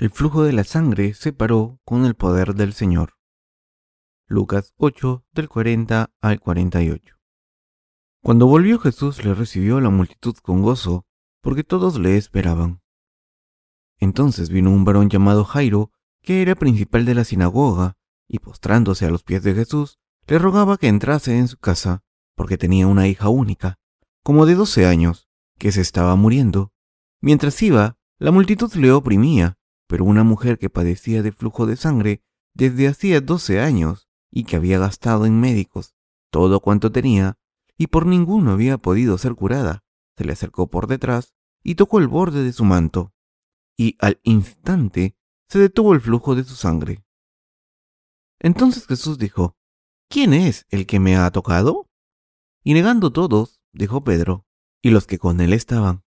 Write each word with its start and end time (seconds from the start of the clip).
El 0.00 0.08
flujo 0.08 0.44
de 0.44 0.54
la 0.54 0.64
sangre 0.64 1.12
se 1.12 1.34
paró 1.34 1.78
con 1.84 2.06
el 2.06 2.14
poder 2.14 2.54
del 2.54 2.72
Señor. 2.72 3.18
Lucas 4.28 4.72
8 4.78 5.26
del 5.32 5.50
40 5.50 6.10
al 6.22 6.40
48. 6.40 7.16
Cuando 8.22 8.46
volvió 8.46 8.78
Jesús 8.78 9.22
le 9.22 9.34
recibió 9.34 9.78
la 9.78 9.90
multitud 9.90 10.34
con 10.38 10.62
gozo, 10.62 11.04
porque 11.42 11.64
todos 11.64 11.98
le 11.98 12.16
esperaban. 12.16 12.80
Entonces 13.98 14.48
vino 14.48 14.70
un 14.70 14.86
varón 14.86 15.10
llamado 15.10 15.44
Jairo, 15.44 15.92
que 16.22 16.40
era 16.40 16.54
principal 16.54 17.04
de 17.04 17.14
la 17.14 17.24
sinagoga, 17.24 17.98
y 18.26 18.38
postrándose 18.38 19.04
a 19.04 19.10
los 19.10 19.22
pies 19.22 19.42
de 19.42 19.52
Jesús, 19.52 19.98
le 20.26 20.38
rogaba 20.38 20.78
que 20.78 20.88
entrase 20.88 21.36
en 21.36 21.46
su 21.46 21.58
casa, 21.58 22.04
porque 22.34 22.56
tenía 22.56 22.86
una 22.86 23.06
hija 23.06 23.28
única, 23.28 23.78
como 24.24 24.46
de 24.46 24.54
doce 24.54 24.86
años, 24.86 25.28
que 25.58 25.72
se 25.72 25.82
estaba 25.82 26.16
muriendo. 26.16 26.72
Mientras 27.20 27.60
iba, 27.60 27.98
la 28.18 28.30
multitud 28.30 28.72
le 28.76 28.92
oprimía, 28.92 29.58
pero 29.90 30.04
una 30.04 30.22
mujer 30.22 30.56
que 30.56 30.70
padecía 30.70 31.20
de 31.20 31.32
flujo 31.32 31.66
de 31.66 31.74
sangre 31.74 32.22
desde 32.54 32.86
hacía 32.86 33.20
doce 33.20 33.60
años 33.60 34.08
y 34.30 34.44
que 34.44 34.54
había 34.54 34.78
gastado 34.78 35.26
en 35.26 35.40
médicos 35.40 35.96
todo 36.30 36.60
cuanto 36.60 36.92
tenía 36.92 37.38
y 37.76 37.88
por 37.88 38.06
ninguno 38.06 38.52
había 38.52 38.78
podido 38.78 39.18
ser 39.18 39.34
curada, 39.34 39.82
se 40.16 40.24
le 40.24 40.32
acercó 40.32 40.70
por 40.70 40.86
detrás 40.86 41.34
y 41.64 41.74
tocó 41.74 41.98
el 41.98 42.06
borde 42.06 42.44
de 42.44 42.52
su 42.52 42.64
manto, 42.64 43.12
y 43.76 43.96
al 43.98 44.20
instante 44.22 45.16
se 45.48 45.58
detuvo 45.58 45.92
el 45.92 46.00
flujo 46.00 46.36
de 46.36 46.44
su 46.44 46.54
sangre. 46.54 47.04
Entonces 48.38 48.86
Jesús 48.86 49.18
dijo, 49.18 49.56
¿quién 50.08 50.34
es 50.34 50.66
el 50.70 50.86
que 50.86 51.00
me 51.00 51.16
ha 51.16 51.28
tocado? 51.32 51.90
Y 52.62 52.74
negando 52.74 53.12
todos, 53.12 53.60
dijo 53.72 54.04
Pedro, 54.04 54.46
y 54.82 54.90
los 54.90 55.08
que 55.08 55.18
con 55.18 55.40
él 55.40 55.52
estaban, 55.52 56.04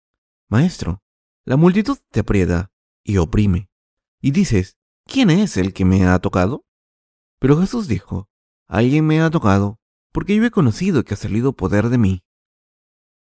Maestro, 0.48 1.04
la 1.44 1.58
multitud 1.58 1.98
te 2.12 2.22
aprieta 2.22 2.72
y 3.04 3.18
oprime 3.18 3.73
y 4.24 4.32
dices, 4.32 4.78
¿quién 5.06 5.30
es 5.30 5.58
el 5.58 5.74
que 5.74 5.84
me 5.84 6.06
ha 6.08 6.18
tocado? 6.20 6.66
Pero 7.40 7.60
Jesús 7.60 7.90
dijo, 7.90 8.30
alguien 8.70 9.06
me 9.06 9.22
ha 9.22 9.30
tocado, 9.30 9.82
porque 10.14 10.34
yo 10.38 10.46
he 10.46 10.50
conocido 10.50 11.04
que 11.04 11.14
ha 11.14 11.18
salido 11.18 11.52
poder 11.58 11.90
de 11.90 11.98
mí. 11.98 12.24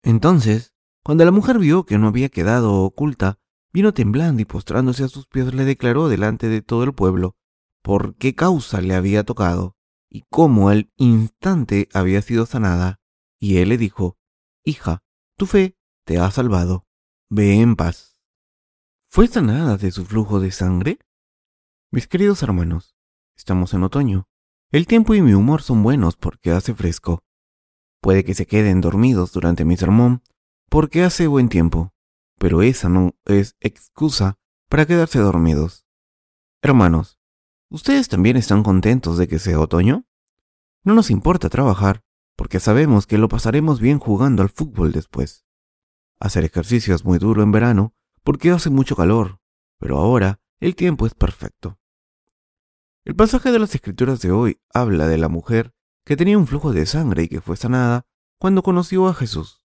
Entonces, 0.04 0.72
cuando 1.02 1.24
la 1.24 1.32
mujer 1.32 1.58
vio 1.58 1.84
que 1.84 1.98
no 1.98 2.06
había 2.06 2.28
quedado 2.28 2.84
oculta, 2.84 3.40
vino 3.72 3.92
temblando 3.92 4.42
y 4.42 4.44
postrándose 4.44 5.02
a 5.02 5.08
sus 5.08 5.26
pies 5.26 5.52
le 5.52 5.64
declaró 5.64 6.08
delante 6.08 6.48
de 6.48 6.62
todo 6.62 6.84
el 6.84 6.94
pueblo 6.94 7.34
por 7.82 8.14
qué 8.14 8.36
causa 8.36 8.80
le 8.80 8.94
había 8.94 9.24
tocado 9.24 9.74
y 10.08 10.22
cómo 10.30 10.68
al 10.68 10.92
instante 10.96 11.88
había 11.92 12.22
sido 12.22 12.46
sanada. 12.46 13.00
Y 13.40 13.56
él 13.56 13.70
le 13.70 13.78
dijo, 13.78 14.18
Hija, 14.64 15.02
tu 15.36 15.46
fe 15.46 15.76
te 16.04 16.18
ha 16.18 16.30
salvado. 16.30 16.86
Ve 17.28 17.60
en 17.60 17.74
paz. 17.74 18.11
¿Fue 19.14 19.28
sanada 19.28 19.76
de 19.76 19.90
su 19.90 20.06
flujo 20.06 20.40
de 20.40 20.50
sangre? 20.50 20.98
Mis 21.90 22.08
queridos 22.08 22.42
hermanos, 22.42 22.96
estamos 23.36 23.74
en 23.74 23.82
otoño. 23.82 24.26
El 24.70 24.86
tiempo 24.86 25.14
y 25.14 25.20
mi 25.20 25.34
humor 25.34 25.60
son 25.60 25.82
buenos 25.82 26.16
porque 26.16 26.50
hace 26.50 26.74
fresco. 26.74 27.22
Puede 28.00 28.24
que 28.24 28.32
se 28.32 28.46
queden 28.46 28.80
dormidos 28.80 29.30
durante 29.32 29.66
mi 29.66 29.76
sermón 29.76 30.22
porque 30.70 31.02
hace 31.02 31.26
buen 31.26 31.50
tiempo, 31.50 31.92
pero 32.38 32.62
esa 32.62 32.88
no 32.88 33.14
es 33.26 33.54
excusa 33.60 34.38
para 34.70 34.86
quedarse 34.86 35.18
dormidos. 35.18 35.84
Hermanos, 36.62 37.20
¿ustedes 37.68 38.08
también 38.08 38.38
están 38.38 38.62
contentos 38.62 39.18
de 39.18 39.28
que 39.28 39.38
sea 39.38 39.60
otoño? 39.60 40.06
No 40.84 40.94
nos 40.94 41.10
importa 41.10 41.50
trabajar 41.50 42.02
porque 42.34 42.60
sabemos 42.60 43.06
que 43.06 43.18
lo 43.18 43.28
pasaremos 43.28 43.78
bien 43.78 43.98
jugando 43.98 44.42
al 44.42 44.48
fútbol 44.48 44.90
después. 44.90 45.44
Hacer 46.18 46.46
ejercicio 46.46 46.94
es 46.94 47.04
muy 47.04 47.18
duro 47.18 47.42
en 47.42 47.52
verano 47.52 47.94
porque 48.24 48.50
hace 48.50 48.70
mucho 48.70 48.96
calor, 48.96 49.38
pero 49.78 49.98
ahora 49.98 50.40
el 50.60 50.76
tiempo 50.76 51.06
es 51.06 51.14
perfecto. 51.14 51.78
El 53.04 53.16
pasaje 53.16 53.50
de 53.50 53.58
las 53.58 53.74
escrituras 53.74 54.20
de 54.20 54.30
hoy 54.30 54.60
habla 54.72 55.08
de 55.08 55.18
la 55.18 55.28
mujer 55.28 55.74
que 56.04 56.16
tenía 56.16 56.38
un 56.38 56.46
flujo 56.46 56.72
de 56.72 56.86
sangre 56.86 57.24
y 57.24 57.28
que 57.28 57.40
fue 57.40 57.56
sanada 57.56 58.06
cuando 58.38 58.62
conoció 58.62 59.08
a 59.08 59.14
Jesús. 59.14 59.62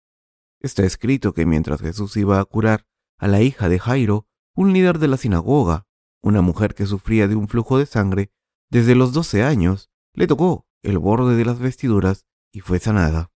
Está 0.60 0.84
escrito 0.84 1.34
que 1.34 1.46
mientras 1.46 1.80
Jesús 1.80 2.16
iba 2.16 2.38
a 2.38 2.44
curar 2.44 2.86
a 3.18 3.28
la 3.28 3.42
hija 3.42 3.68
de 3.68 3.78
Jairo, 3.78 4.28
un 4.54 4.72
líder 4.72 4.98
de 4.98 5.08
la 5.08 5.16
sinagoga, 5.16 5.86
una 6.22 6.42
mujer 6.42 6.74
que 6.74 6.86
sufría 6.86 7.28
de 7.28 7.34
un 7.34 7.48
flujo 7.48 7.78
de 7.78 7.86
sangre 7.86 8.30
desde 8.70 8.94
los 8.94 9.12
doce 9.12 9.42
años, 9.42 9.90
le 10.14 10.26
tocó 10.26 10.66
el 10.82 10.98
borde 10.98 11.36
de 11.36 11.44
las 11.44 11.58
vestiduras 11.58 12.24
y 12.52 12.60
fue 12.60 12.78
sanada. 12.78 13.30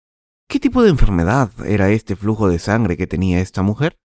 ¿Qué 0.48 0.60
tipo 0.60 0.82
de 0.82 0.90
enfermedad 0.90 1.50
era 1.64 1.90
este 1.90 2.16
flujo 2.16 2.48
de 2.48 2.58
sangre 2.58 2.96
que 2.96 3.06
tenía 3.06 3.40
esta 3.40 3.62
mujer? 3.62 3.98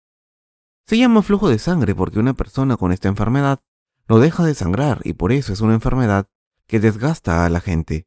Se 0.88 0.97
llama 0.97 1.21
flujo 1.21 1.50
de 1.50 1.59
sangre 1.59 1.94
porque 1.94 2.19
una 2.19 2.32
persona 2.32 2.78
con 2.78 2.93
esta 2.93 3.09
enfermedad 3.09 3.60
no 4.09 4.21
deja 4.21 4.43
de 4.43 4.54
sangrar 4.54 5.03
y 5.04 5.12
por 5.12 5.32
eso 5.32 5.53
es 5.53 5.60
una 5.60 5.75
enfermedad 5.75 6.31
que 6.66 6.81
desgasta 6.81 7.44
a 7.44 7.50
la 7.50 7.60
gente. 7.60 8.06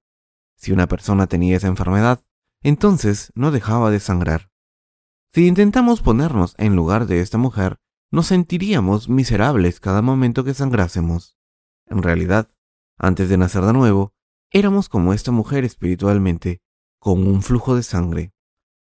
Si 0.55 0.71
una 0.71 0.87
persona 0.87 1.27
tenía 1.27 1.57
esa 1.57 1.67
enfermedad, 1.67 2.23
entonces 2.63 3.31
no 3.35 3.51
dejaba 3.51 3.91
de 3.91 3.99
sangrar. 3.99 4.49
Si 5.31 5.45
intentamos 5.45 6.01
ponernos 6.01 6.55
en 6.57 6.75
lugar 6.75 7.05
de 7.05 7.21
esta 7.21 7.37
mujer, 7.37 7.77
nos 8.09 8.25
sentiríamos 8.25 9.09
miserables 9.09 9.79
cada 9.79 10.01
momento 10.01 10.43
que 10.43 10.55
sangrásemos. 10.55 11.37
En 11.85 12.01
realidad, 12.01 12.49
antes 12.97 13.29
de 13.29 13.37
nacer 13.37 13.63
de 13.63 13.73
nuevo, 13.73 14.15
éramos 14.49 14.89
como 14.89 15.13
esta 15.13 15.29
mujer 15.29 15.65
espiritualmente, 15.65 16.63
con 16.97 17.27
un 17.27 17.43
flujo 17.43 17.75
de 17.75 17.83
sangre. 17.83 18.33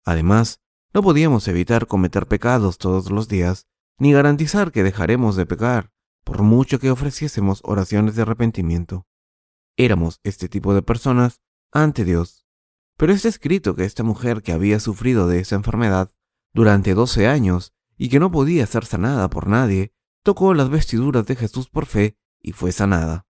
Además, 0.06 0.62
no 0.94 1.02
podíamos 1.02 1.48
evitar 1.48 1.88
cometer 1.88 2.28
pecados 2.28 2.78
todos 2.78 3.10
los 3.10 3.28
días 3.28 3.66
ni 4.00 4.14
garantizar 4.14 4.72
que 4.72 4.84
dejaremos 4.84 5.36
de 5.36 5.46
pecar, 5.46 5.92
por 6.24 6.44
mucho 6.44 6.80
que 6.80 6.92
ofreciésemos 6.92 7.62
oraciones 7.64 8.16
de 8.16 8.24
arrepentimiento. 8.24 9.08
Éramos 9.76 10.20
este 10.24 10.50
tipo 10.50 10.74
de 10.74 10.82
personas 10.82 11.42
ante 11.72 12.04
Dios. 12.04 12.46
Pero 12.98 13.14
está 13.14 13.28
escrito 13.28 13.76
que 13.76 13.86
esta 13.86 14.04
mujer 14.04 14.42
que 14.42 14.52
había 14.52 14.80
sufrido 14.80 15.28
de 15.28 15.40
esa 15.40 15.56
enfermedad 15.56 16.12
durante 16.54 16.94
doce 16.94 17.28
años 17.28 17.74
y 17.96 18.10
que 18.10 18.20
no 18.20 18.32
podía 18.32 18.66
ser 18.66 18.86
sanada 18.86 19.30
por 19.30 19.48
nadie, 19.48 19.94
tocó 20.24 20.54
las 20.54 20.70
vestiduras 20.70 21.26
de 21.26 21.36
Jesús 21.36 21.70
por 21.70 21.86
fe 21.86 22.18
y 22.42 22.52
fue 22.52 22.72
sanada. 22.72 23.28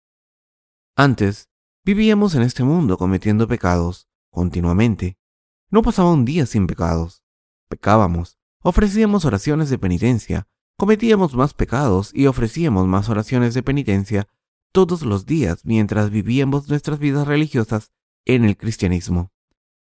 Antes, 0.96 1.50
vivíamos 1.84 2.36
en 2.36 2.42
este 2.42 2.64
mundo 2.64 2.98
cometiendo 2.98 3.48
pecados 3.48 4.08
continuamente. 4.32 5.18
No 5.70 5.82
pasaba 5.82 6.12
un 6.12 6.26
día 6.26 6.46
sin 6.46 6.68
pecados. 6.68 7.24
Pecábamos, 7.68 8.40
ofrecíamos 8.62 9.26
oraciones 9.26 9.70
de 9.70 9.78
penitencia, 9.78 10.48
cometíamos 10.78 11.36
más 11.36 11.54
pecados 11.54 12.12
y 12.14 12.28
ofrecíamos 12.28 12.88
más 12.88 13.10
oraciones 13.10 13.54
de 13.54 13.64
penitencia 13.64 14.28
todos 14.72 15.02
los 15.02 15.26
días 15.26 15.66
mientras 15.66 16.12
vivíamos 16.12 16.70
nuestras 16.70 17.00
vidas 17.00 17.28
religiosas 17.28 17.92
en 18.26 18.46
el 18.46 18.58
cristianismo. 18.58 19.32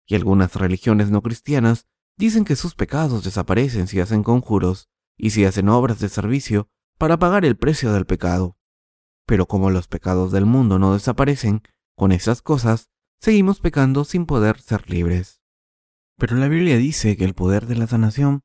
Y 0.06 0.14
algunas 0.14 0.54
religiones 0.54 1.10
no 1.10 1.22
cristianas 1.22 1.86
dicen 2.18 2.44
que 2.44 2.56
sus 2.56 2.74
pecados 2.74 3.24
desaparecen 3.24 3.88
si 3.88 4.00
hacen 4.00 4.22
conjuros 4.22 4.90
y 5.16 5.30
si 5.30 5.44
hacen 5.44 5.70
obras 5.70 5.98
de 5.98 6.10
servicio 6.10 6.68
para 6.98 7.18
pagar 7.18 7.44
el 7.44 7.56
precio 7.56 7.92
del 7.92 8.04
pecado. 8.04 8.58
Pero 9.26 9.46
como 9.46 9.70
los 9.70 9.88
pecados 9.88 10.30
del 10.30 10.44
mundo 10.44 10.78
no 10.78 10.92
desaparecen, 10.92 11.62
con 11.96 12.12
esas 12.12 12.42
cosas 12.42 12.90
seguimos 13.18 13.60
pecando 13.60 14.04
sin 14.04 14.26
poder 14.26 14.60
ser 14.60 14.90
libres. 14.90 15.40
Pero 16.18 16.36
la 16.36 16.48
Biblia 16.48 16.76
dice 16.76 17.16
que 17.16 17.24
el 17.24 17.34
poder 17.34 17.66
de 17.66 17.76
la 17.76 17.86
sanación 17.86 18.42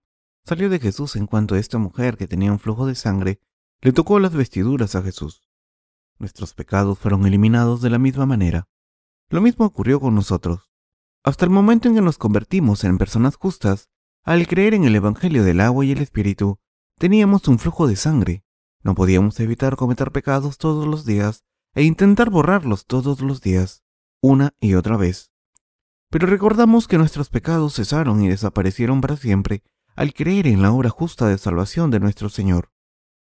salió 0.47 0.69
de 0.69 0.79
Jesús 0.79 1.17
en 1.17 1.27
cuanto 1.27 1.57
esta 1.57 1.77
mujer 1.77 2.15
que 2.15 2.25
tenía 2.25 2.53
un 2.53 2.59
flujo 2.59 2.85
de 2.85 2.95
sangre 2.95 3.41
le 3.81 3.91
tocó 3.91 4.17
las 4.17 4.33
vestiduras 4.33 4.95
a 4.95 5.03
Jesús. 5.03 5.41
Nuestros 6.19 6.53
pecados 6.53 6.97
fueron 6.97 7.25
eliminados 7.25 7.81
de 7.81 7.89
la 7.89 7.99
misma 7.99 8.25
manera. 8.25 8.69
Lo 9.29 9.41
mismo 9.41 9.65
ocurrió 9.65 9.99
con 9.99 10.15
nosotros. 10.15 10.71
Hasta 11.25 11.43
el 11.43 11.51
momento 11.51 11.89
en 11.89 11.95
que 11.95 12.01
nos 12.01 12.17
convertimos 12.17 12.85
en 12.85 12.97
personas 12.97 13.35
justas, 13.35 13.89
al 14.23 14.47
creer 14.47 14.73
en 14.73 14.85
el 14.85 14.95
Evangelio 14.95 15.43
del 15.43 15.59
agua 15.59 15.83
y 15.83 15.91
el 15.91 16.01
Espíritu, 16.01 16.59
teníamos 16.97 17.45
un 17.49 17.59
flujo 17.59 17.85
de 17.85 17.97
sangre. 17.97 18.45
No 18.83 18.95
podíamos 18.95 19.37
evitar 19.41 19.75
cometer 19.75 20.13
pecados 20.13 20.57
todos 20.57 20.87
los 20.87 21.03
días 21.03 21.43
e 21.75 21.83
intentar 21.83 22.29
borrarlos 22.29 22.85
todos 22.85 23.19
los 23.19 23.41
días, 23.41 23.83
una 24.21 24.53
y 24.61 24.75
otra 24.75 24.95
vez. 24.95 25.29
Pero 26.09 26.25
recordamos 26.25 26.87
que 26.87 26.97
nuestros 26.97 27.29
pecados 27.29 27.75
cesaron 27.75 28.23
y 28.23 28.29
desaparecieron 28.29 29.01
para 29.01 29.17
siempre 29.17 29.61
al 29.97 30.13
creer 30.13 30.45
en 30.45 30.61
la 30.61 30.71
obra 30.71 30.91
justa 30.91 31.27
de 31.27 31.39
salvación 31.39 31.89
de 31.89 31.99
nuestro 31.99 32.29
Señor. 32.29 32.71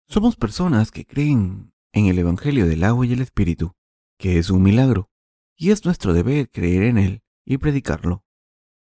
Somos 0.07 0.37
personas 0.37 0.91
que 0.91 1.07
creen 1.07 1.73
en 1.93 2.05
el 2.05 2.19
Evangelio 2.19 2.67
del 2.67 2.85
agua 2.85 3.07
y 3.07 3.15
el 3.15 3.23
Espíritu, 3.23 3.73
que 4.19 4.39
es 4.39 4.51
un 4.51 4.63
milagro, 4.63 5.11
y 5.57 5.71
es 5.71 5.87
nuestro 5.87 6.13
deber 6.13 6.51
creer 6.51 6.83
en 6.83 6.99
él 6.99 7.23
y 7.47 7.57
predicarlo. 7.57 8.27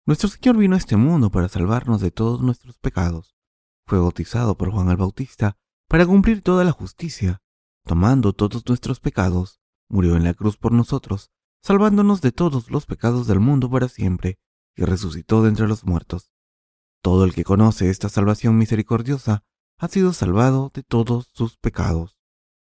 Nuestro 0.04 0.28
Señor 0.28 0.58
vino 0.58 0.74
a 0.74 0.78
este 0.78 0.96
mundo 0.96 1.30
para 1.30 1.48
salvarnos 1.48 2.02
de 2.02 2.10
todos 2.10 2.42
nuestros 2.42 2.76
pecados. 2.78 3.34
Fue 3.86 3.98
bautizado 3.98 4.58
por 4.58 4.70
Juan 4.70 4.90
el 4.90 4.98
Bautista 4.98 5.56
para 5.88 6.04
cumplir 6.04 6.42
toda 6.42 6.64
la 6.64 6.72
justicia, 6.72 7.40
tomando 7.86 8.34
todos 8.34 8.62
nuestros 8.68 9.00
pecados, 9.00 9.58
murió 9.88 10.16
en 10.16 10.24
la 10.24 10.34
cruz 10.34 10.58
por 10.58 10.72
nosotros, 10.72 11.30
salvándonos 11.62 12.20
de 12.20 12.30
todos 12.30 12.70
los 12.70 12.84
pecados 12.84 13.26
del 13.26 13.40
mundo 13.40 13.70
para 13.70 13.88
siempre, 13.88 14.38
y 14.76 14.84
resucitó 14.84 15.42
de 15.42 15.48
entre 15.48 15.66
los 15.66 15.84
muertos. 15.84 16.33
Todo 17.04 17.24
el 17.24 17.34
que 17.34 17.44
conoce 17.44 17.90
esta 17.90 18.08
salvación 18.08 18.56
misericordiosa 18.56 19.44
ha 19.78 19.88
sido 19.88 20.14
salvado 20.14 20.70
de 20.72 20.82
todos 20.82 21.28
sus 21.34 21.58
pecados. 21.58 22.16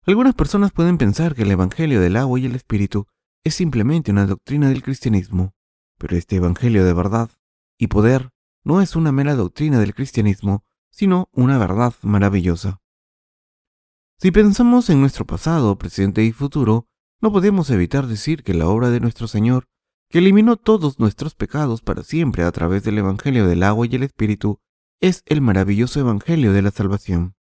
Algunas 0.07 0.37
personas 0.37 0.71
pueden 0.71 0.99
pensar 0.99 1.35
que 1.35 1.43
el 1.43 1.51
Evangelio 1.51 2.01
del 2.01 2.17
agua 2.17 2.39
y 2.39 2.47
el 2.47 2.55
Espíritu 2.55 3.09
es 3.43 3.57
simplemente 3.57 4.13
una 4.13 4.27
doctrina 4.27 4.69
del 4.69 4.85
cristianismo, 4.85 5.57
pero 5.99 6.17
este 6.17 6.37
Evangelio 6.37 6.85
de 6.85 6.93
verdad 6.93 7.29
y 7.77 7.89
poder 7.89 8.31
no 8.63 8.81
es 8.81 8.95
una 8.95 9.11
mera 9.11 9.35
doctrina 9.35 9.81
del 9.81 9.97
cristianismo, 9.97 10.65
sino 10.93 11.29
una 11.33 11.59
verdad 11.59 11.93
maravillosa. 12.03 12.81
Si 14.21 14.31
pensamos 14.31 14.91
en 14.91 15.01
nuestro 15.01 15.27
pasado, 15.27 15.77
presente 15.77 16.23
y 16.23 16.31
futuro, 16.31 16.87
no 17.21 17.33
podemos 17.33 17.69
evitar 17.71 18.07
decir 18.07 18.45
que 18.45 18.55
la 18.55 18.69
obra 18.69 18.91
de 18.91 19.01
nuestro 19.01 19.27
Señor, 19.27 19.67
que 20.11 20.19
eliminó 20.19 20.57
todos 20.57 20.99
nuestros 20.99 21.37
pecados 21.37 21.83
para 21.83 22.03
siempre 22.03 22.43
a 22.43 22.51
través 22.51 22.83
del 22.83 22.99
Evangelio 22.99 23.47
del 23.47 23.63
agua 23.63 23.87
y 23.87 23.95
el 23.95 24.03
Espíritu, 24.03 24.61
es 25.01 25.23
el 25.27 25.41
maravilloso 25.41 26.01
Evangelio 26.01 26.53
de 26.53 26.63
la 26.63 26.73
salvación. 26.73 27.37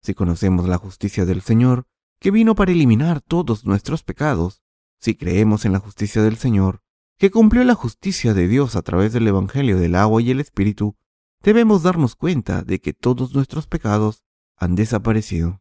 Si 0.00 0.14
conocemos 0.14 0.68
la 0.68 0.78
justicia 0.78 1.24
del 1.24 1.42
Señor, 1.42 1.86
que 2.20 2.30
vino 2.30 2.54
para 2.54 2.70
eliminar 2.70 3.20
todos 3.20 3.66
nuestros 3.66 4.04
pecados, 4.04 4.62
si 5.00 5.16
creemos 5.16 5.64
en 5.64 5.72
la 5.72 5.80
justicia 5.80 6.22
del 6.22 6.36
Señor, 6.36 6.82
que 7.18 7.32
cumplió 7.32 7.64
la 7.64 7.74
justicia 7.74 8.32
de 8.32 8.46
Dios 8.46 8.76
a 8.76 8.82
través 8.82 9.12
del 9.12 9.26
Evangelio 9.26 9.76
del 9.76 9.96
agua 9.96 10.22
y 10.22 10.30
el 10.30 10.38
Espíritu, 10.38 10.96
debemos 11.42 11.82
darnos 11.82 12.14
cuenta 12.14 12.62
de 12.62 12.80
que 12.80 12.92
todos 12.92 13.34
nuestros 13.34 13.66
pecados 13.66 14.24
han 14.56 14.76
desaparecido. 14.76 15.60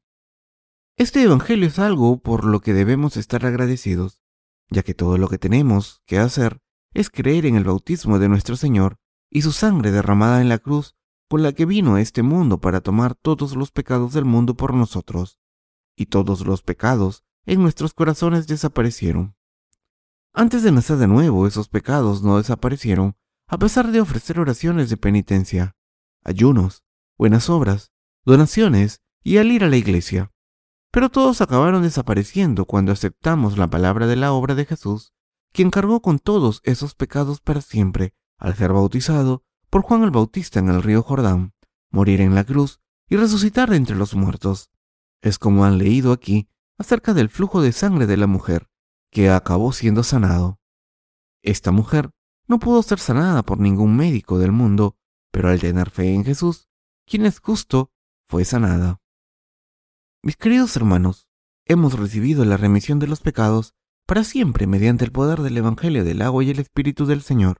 Este 0.97 1.23
Evangelio 1.23 1.67
es 1.67 1.79
algo 1.79 2.21
por 2.21 2.45
lo 2.45 2.59
que 2.59 2.73
debemos 2.73 3.17
estar 3.17 3.43
agradecidos, 3.43 4.22
ya 4.73 4.83
que 4.83 4.93
todo 4.93 5.17
lo 5.17 5.29
que 5.29 5.37
tenemos 5.37 6.01
que 6.05 6.17
hacer 6.17 6.59
es 6.93 7.09
creer 7.09 7.45
en 7.45 7.55
el 7.55 7.63
bautismo 7.63 8.19
de 8.19 8.27
nuestro 8.27 8.55
Señor 8.55 8.97
y 9.29 9.41
su 9.41 9.51
sangre 9.51 9.91
derramada 9.91 10.41
en 10.41 10.49
la 10.49 10.59
cruz 10.59 10.95
con 11.29 11.41
la 11.41 11.53
que 11.53 11.65
vino 11.65 11.95
a 11.95 12.01
este 12.01 12.21
mundo 12.21 12.59
para 12.59 12.81
tomar 12.81 13.15
todos 13.15 13.55
los 13.55 13.71
pecados 13.71 14.13
del 14.13 14.25
mundo 14.25 14.55
por 14.55 14.73
nosotros, 14.73 15.39
y 15.95 16.07
todos 16.07 16.45
los 16.45 16.61
pecados 16.61 17.23
en 17.45 17.61
nuestros 17.61 17.93
corazones 17.93 18.47
desaparecieron. 18.47 19.35
Antes 20.33 20.63
de 20.63 20.71
nacer 20.71 20.97
de 20.97 21.07
nuevo, 21.07 21.47
esos 21.47 21.69
pecados 21.69 22.23
no 22.23 22.37
desaparecieron, 22.37 23.15
a 23.47 23.57
pesar 23.57 23.91
de 23.91 24.01
ofrecer 24.01 24.39
oraciones 24.39 24.89
de 24.89 24.97
penitencia, 24.97 25.75
ayunos, 26.23 26.83
buenas 27.17 27.49
obras, 27.49 27.91
donaciones 28.25 29.01
y 29.23 29.37
al 29.37 29.51
ir 29.51 29.63
a 29.63 29.69
la 29.69 29.77
iglesia. 29.77 30.32
Pero 30.93 31.09
todos 31.09 31.41
acabaron 31.41 31.81
desapareciendo 31.81 32.65
cuando 32.65 32.91
aceptamos 32.91 33.57
la 33.57 33.67
palabra 33.67 34.05
de 34.05 34.15
la 34.15 34.31
obra 34.31 34.53
de 34.53 34.65
Jesús, 34.65 35.11
quien 35.51 35.71
cargó 35.71 36.03
con 36.03 36.19
todos 36.19 36.61
esos 36.63 36.93
pecados 36.93 37.41
para 37.41 37.61
siempre 37.61 38.13
al 38.37 38.55
ser 38.55 38.73
bautizado 38.73 39.43
por 39.71 39.81
Juan 39.81 40.03
el 40.03 40.11
Bautista 40.11 40.59
en 40.59 40.69
el 40.69 40.83
río 40.83 41.01
Jordán, 41.01 41.55
morir 41.89 42.21
en 42.21 42.35
la 42.35 42.43
cruz 42.43 42.79
y 43.09 43.17
resucitar 43.17 43.71
de 43.71 43.77
entre 43.77 43.95
los 43.95 44.13
muertos. 44.13 44.69
Es 45.23 45.39
como 45.39 45.65
han 45.65 45.79
leído 45.79 46.11
aquí 46.11 46.47
acerca 46.77 47.15
del 47.15 47.29
flujo 47.29 47.63
de 47.63 47.71
sangre 47.71 48.05
de 48.05 48.17
la 48.17 48.27
mujer, 48.27 48.69
que 49.09 49.31
acabó 49.31 49.73
siendo 49.73 50.03
sanado. 50.03 50.59
Esta 51.41 51.71
mujer 51.71 52.11
no 52.47 52.59
pudo 52.59 52.83
ser 52.83 52.99
sanada 52.99 53.41
por 53.41 53.59
ningún 53.59 53.95
médico 53.95 54.37
del 54.37 54.51
mundo, 54.51 54.95
pero 55.31 55.49
al 55.49 55.59
tener 55.59 55.89
fe 55.89 56.13
en 56.13 56.23
Jesús, 56.23 56.69
quien 57.07 57.25
es 57.25 57.39
justo, 57.39 57.91
fue 58.27 58.45
sanada. 58.45 59.02
Mis 60.25 60.37
queridos 60.37 60.73
hermanos, 60.77 61.27
hemos 61.65 61.99
recibido 61.99 62.45
la 62.45 62.55
remisión 62.55 62.97
de 62.97 63.07
los 63.07 63.19
pecados 63.19 63.75
para 64.07 64.23
siempre 64.23 64.67
mediante 64.67 65.03
el 65.03 65.11
poder 65.11 65.41
del 65.41 65.57
Evangelio 65.57 66.05
del 66.05 66.21
agua 66.21 66.45
y 66.45 66.49
el 66.49 66.59
Espíritu 66.59 67.05
del 67.05 67.21
Señor. 67.21 67.57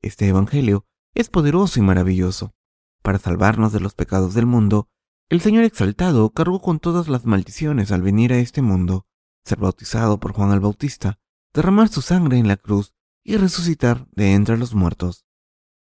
Este 0.00 0.26
Evangelio 0.26 0.86
es 1.14 1.28
poderoso 1.28 1.78
y 1.78 1.82
maravilloso. 1.82 2.54
Para 3.02 3.18
salvarnos 3.18 3.74
de 3.74 3.80
los 3.80 3.92
pecados 3.92 4.32
del 4.32 4.46
mundo, 4.46 4.88
el 5.28 5.42
Señor 5.42 5.64
exaltado 5.64 6.30
cargó 6.30 6.62
con 6.62 6.80
todas 6.80 7.08
las 7.08 7.26
maldiciones 7.26 7.92
al 7.92 8.00
venir 8.00 8.32
a 8.32 8.38
este 8.38 8.62
mundo, 8.62 9.04
ser 9.44 9.58
bautizado 9.58 10.18
por 10.18 10.32
Juan 10.32 10.52
el 10.52 10.60
Bautista, 10.60 11.18
derramar 11.52 11.88
su 11.90 12.00
sangre 12.00 12.38
en 12.38 12.48
la 12.48 12.56
cruz 12.56 12.94
y 13.22 13.36
resucitar 13.36 14.08
de 14.12 14.32
entre 14.32 14.56
los 14.56 14.74
muertos. 14.74 15.26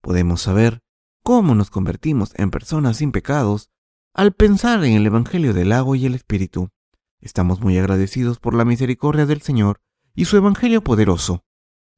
Podemos 0.00 0.43
saber 0.43 0.81
cómo 1.25 1.56
nos 1.56 1.70
convertimos 1.70 2.31
en 2.37 2.52
personas 2.52 2.99
sin 2.99 3.11
pecados 3.11 3.72
al 4.14 4.32
pensar 4.32 4.84
en 4.84 4.93
el 4.93 5.06
Evangelio 5.06 5.52
del 5.52 5.72
agua 5.72 5.96
y 5.96 6.06
el 6.06 6.14
Espíritu. 6.14 6.70
Estamos 7.19 7.61
muy 7.61 7.76
agradecidos 7.78 8.38
por 8.38 8.55
la 8.55 8.64
misericordia 8.64 9.26
del 9.26 9.43
Señor 9.43 9.81
y 10.14 10.26
su 10.26 10.37
Evangelio 10.37 10.84
poderoso. 10.84 11.44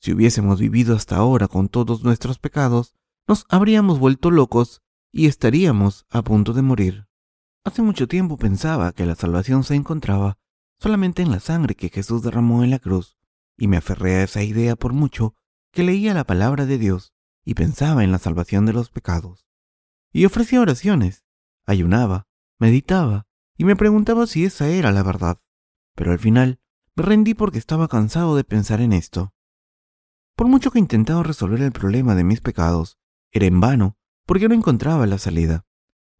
Si 0.00 0.14
hubiésemos 0.14 0.58
vivido 0.58 0.96
hasta 0.96 1.16
ahora 1.16 1.46
con 1.46 1.68
todos 1.68 2.04
nuestros 2.04 2.38
pecados, 2.38 2.94
nos 3.28 3.44
habríamos 3.50 3.98
vuelto 3.98 4.30
locos 4.30 4.80
y 5.12 5.26
estaríamos 5.26 6.06
a 6.08 6.22
punto 6.22 6.54
de 6.54 6.62
morir. 6.62 7.06
Hace 7.64 7.82
mucho 7.82 8.08
tiempo 8.08 8.38
pensaba 8.38 8.92
que 8.92 9.04
la 9.04 9.14
salvación 9.14 9.62
se 9.62 9.74
encontraba 9.74 10.38
solamente 10.80 11.20
en 11.20 11.30
la 11.30 11.40
sangre 11.40 11.74
que 11.74 11.90
Jesús 11.90 12.22
derramó 12.22 12.64
en 12.64 12.70
la 12.70 12.78
cruz, 12.78 13.18
y 13.58 13.68
me 13.68 13.76
aferré 13.76 14.16
a 14.16 14.22
esa 14.22 14.42
idea 14.42 14.74
por 14.74 14.94
mucho 14.94 15.34
que 15.70 15.82
leía 15.82 16.14
la 16.14 16.24
palabra 16.24 16.64
de 16.64 16.78
Dios 16.78 17.12
y 17.44 17.54
pensaba 17.54 18.04
en 18.04 18.12
la 18.12 18.18
salvación 18.18 18.64
de 18.64 18.72
los 18.72 18.88
pecados. 18.88 19.46
Y 20.12 20.24
ofrecía 20.24 20.60
oraciones, 20.62 21.25
ayunaba, 21.66 22.26
meditaba 22.58 23.26
y 23.56 23.64
me 23.64 23.76
preguntaba 23.76 24.26
si 24.26 24.44
esa 24.44 24.68
era 24.68 24.92
la 24.92 25.02
verdad. 25.02 25.38
Pero 25.94 26.12
al 26.12 26.18
final 26.18 26.60
me 26.94 27.02
rendí 27.02 27.34
porque 27.34 27.58
estaba 27.58 27.88
cansado 27.88 28.36
de 28.36 28.44
pensar 28.44 28.80
en 28.80 28.92
esto. 28.92 29.34
Por 30.34 30.48
mucho 30.48 30.70
que 30.70 30.78
intentaba 30.78 31.22
resolver 31.22 31.60
el 31.62 31.72
problema 31.72 32.14
de 32.14 32.24
mis 32.24 32.40
pecados, 32.40 32.98
era 33.32 33.46
en 33.46 33.60
vano, 33.60 33.96
porque 34.26 34.48
no 34.48 34.54
encontraba 34.54 35.06
la 35.06 35.18
salida. 35.18 35.66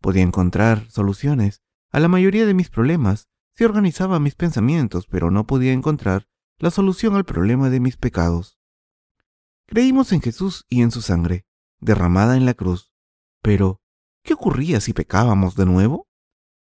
Podía 0.00 0.22
encontrar 0.22 0.90
soluciones 0.90 1.62
a 1.90 2.00
la 2.00 2.08
mayoría 2.08 2.46
de 2.46 2.54
mis 2.54 2.70
problemas 2.70 3.28
si 3.54 3.64
organizaba 3.64 4.20
mis 4.20 4.34
pensamientos, 4.34 5.06
pero 5.06 5.30
no 5.30 5.46
podía 5.46 5.72
encontrar 5.72 6.28
la 6.58 6.70
solución 6.70 7.14
al 7.14 7.24
problema 7.24 7.70
de 7.70 7.80
mis 7.80 7.96
pecados. 7.96 8.58
Creímos 9.66 10.12
en 10.12 10.20
Jesús 10.20 10.64
y 10.68 10.82
en 10.82 10.90
su 10.90 11.02
sangre, 11.02 11.46
derramada 11.80 12.36
en 12.36 12.46
la 12.46 12.54
cruz. 12.54 12.92
Pero, 13.42 13.80
¿Qué 14.26 14.34
ocurría 14.34 14.80
si 14.80 14.92
pecábamos 14.92 15.54
de 15.54 15.66
nuevo? 15.66 16.08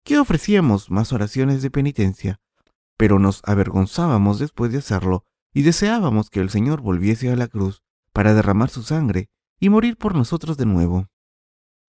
¿Qué 0.05 0.19
ofrecíamos 0.19 0.91
más 0.91 1.13
oraciones 1.13 1.63
de 1.63 1.71
penitencia, 1.71 2.41
pero 2.97 3.21
nos 3.21 3.43
avergonzábamos 3.45 4.41
después 4.41 4.73
de 4.73 4.79
hacerlo 4.79 5.25
y 5.53 5.63
deseábamos 5.63 6.31
que 6.31 6.41
el 6.41 6.51
Señor 6.51 6.81
volviese 6.81 7.31
a 7.31 7.37
la 7.37 7.47
cruz 7.47 7.85
para 8.13 8.35
derramar 8.35 8.71
su 8.71 8.83
sangre 8.83 9.31
y 9.61 9.69
morir 9.69 9.97
por 9.97 10.17
nosotros 10.17 10.57
de 10.57 10.67
nuevo. 10.67 11.07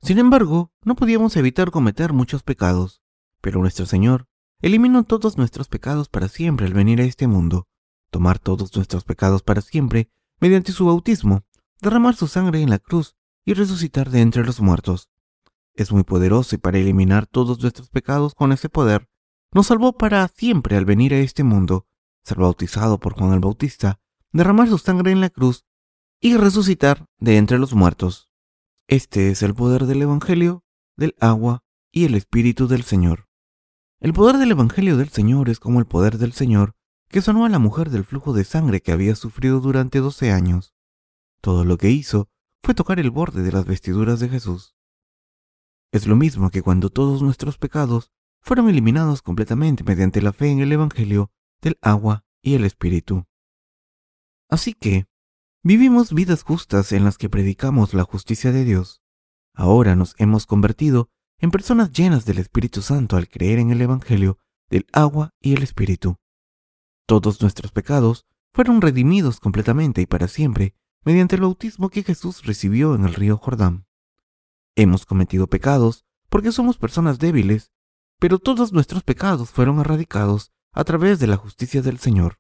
Sin 0.04 0.20
embargo, 0.20 0.72
no 0.84 0.96
podíamos 0.96 1.36
evitar 1.36 1.72
cometer 1.72 2.14
muchos 2.14 2.44
pecados, 2.44 3.02
pero 3.42 3.60
nuestro 3.60 3.88
Señor 3.88 4.28
eliminó 4.62 5.04
todos 5.04 5.36
nuestros 5.36 5.68
pecados 5.68 6.10
para 6.10 6.28
siempre 6.28 6.68
al 6.68 6.76
venir 6.76 7.02
a 7.02 7.06
este 7.06 7.26
mundo, 7.26 7.68
tomar 8.12 8.38
todos 8.38 8.76
nuestros 8.76 9.04
pecados 9.04 9.42
para 9.42 9.62
siempre 9.62 10.12
mediante 10.40 10.74
su 10.74 10.86
bautismo, 10.86 11.44
derramar 11.82 12.16
su 12.16 12.28
sangre 12.28 12.62
en 12.62 12.70
la 12.70 12.78
cruz 12.78 13.16
y 13.46 13.56
resucitar 13.56 14.12
de 14.12 14.22
entre 14.22 14.46
los 14.46 14.62
muertos 14.62 15.10
es 15.76 15.92
muy 15.92 16.04
poderoso 16.04 16.56
y 16.56 16.58
para 16.58 16.78
eliminar 16.78 17.28
todos 17.28 17.62
nuestros 17.62 17.90
pecados 17.90 18.34
con 18.34 18.52
ese 18.52 18.70
poder, 18.70 19.08
nos 19.54 19.68
salvó 19.68 19.98
para 19.98 20.28
siempre 20.28 20.78
al 20.78 20.86
venir 20.86 21.14
a 21.14 21.20
este 21.20 21.44
mundo, 21.44 21.88
ser 22.24 22.38
bautizado 22.38 23.00
por 23.00 23.14
Juan 23.14 23.34
el 23.34 23.40
Bautista, 23.40 24.00
derramar 24.32 24.68
su 24.68 24.78
sangre 24.78 25.12
en 25.12 25.22
la 25.22 25.30
cruz 25.30 25.66
y 26.20 26.36
resucitar 26.38 27.06
de 27.20 27.38
entre 27.38 27.60
los 27.60 27.74
muertos. 27.74 28.30
Este 28.88 29.30
es 29.30 29.44
el 29.44 29.54
poder 29.54 29.86
del 29.86 30.02
Evangelio, 30.02 30.64
del 30.98 31.16
agua 31.20 31.64
y 31.92 32.06
el 32.06 32.16
Espíritu 32.16 32.68
del 32.68 32.84
Señor. 32.84 33.28
El 34.00 34.14
poder 34.14 34.38
del 34.38 34.52
Evangelio 34.52 34.98
del 34.98 35.10
Señor 35.10 35.50
es 35.50 35.60
como 35.60 35.80
el 35.80 35.86
poder 35.86 36.18
del 36.18 36.34
Señor 36.34 36.76
que 37.10 37.22
sanó 37.22 37.46
a 37.46 37.50
la 37.50 37.60
mujer 37.60 37.90
del 37.90 38.04
flujo 38.04 38.34
de 38.34 38.44
sangre 38.44 38.82
que 38.82 38.92
había 38.92 39.16
sufrido 39.16 39.60
durante 39.60 40.00
doce 40.00 40.32
años. 40.32 40.74
Todo 41.42 41.64
lo 41.64 41.78
que 41.78 41.92
hizo 41.92 42.30
fue 42.64 42.74
tocar 42.74 43.00
el 43.00 43.12
borde 43.12 43.44
de 43.44 43.52
las 43.52 43.66
vestiduras 43.66 44.20
de 44.20 44.30
Jesús. 44.30 44.75
Es 45.96 46.08
lo 46.08 46.18
mismo 46.18 46.50
que 46.50 46.62
cuando 46.62 46.90
todos 46.90 47.22
nuestros 47.22 47.58
pecados 47.58 48.12
fueron 48.42 48.68
eliminados 48.68 49.22
completamente 49.22 49.86
mediante 49.86 50.22
la 50.22 50.34
fe 50.34 50.50
en 50.50 50.60
el 50.60 50.70
Evangelio 50.74 51.32
del 51.62 51.78
agua 51.82 52.26
y 52.42 52.56
el 52.56 52.66
Espíritu. 52.66 53.24
Así 54.50 54.74
que, 54.74 55.08
vivimos 55.64 56.14
vidas 56.14 56.44
justas 56.44 56.92
en 56.92 57.06
las 57.06 57.18
que 57.18 57.30
predicamos 57.30 57.94
la 57.94 58.04
justicia 58.04 58.52
de 58.52 58.66
Dios. 58.66 59.04
Ahora 59.54 59.96
nos 59.96 60.16
hemos 60.18 60.46
convertido 60.46 61.12
en 61.40 61.50
personas 61.50 61.94
llenas 61.94 62.26
del 62.26 62.40
Espíritu 62.40 62.82
Santo 62.82 63.16
al 63.16 63.30
creer 63.30 63.60
en 63.60 63.72
el 63.72 63.82
Evangelio 63.82 64.38
del 64.70 64.88
agua 64.92 65.34
y 65.40 65.54
el 65.54 65.64
Espíritu. 65.64 66.18
Todos 67.08 67.42
nuestros 67.42 67.72
pecados 67.72 68.26
fueron 68.54 68.82
redimidos 68.82 69.40
completamente 69.40 70.02
y 70.02 70.08
para 70.08 70.28
siempre 70.28 70.76
mediante 71.06 71.36
el 71.36 71.44
bautismo 71.44 71.88
que 71.88 72.04
Jesús 72.04 72.44
recibió 72.44 72.96
en 72.96 73.06
el 73.06 73.14
río 73.14 73.38
Jordán. 73.38 73.85
Hemos 74.76 75.06
cometido 75.06 75.48
pecados 75.48 76.06
porque 76.30 76.52
somos 76.52 76.78
personas 76.78 77.18
débiles, 77.18 77.72
pero 78.20 78.40
todos 78.40 78.74
nuestros 78.74 79.04
pecados 79.04 79.50
fueron 79.50 79.80
erradicados 79.80 80.52
a 80.74 80.84
través 80.84 81.20
de 81.20 81.28
la 81.28 81.38
justicia 81.38 81.82
del 81.82 81.98
Señor. 81.98 82.40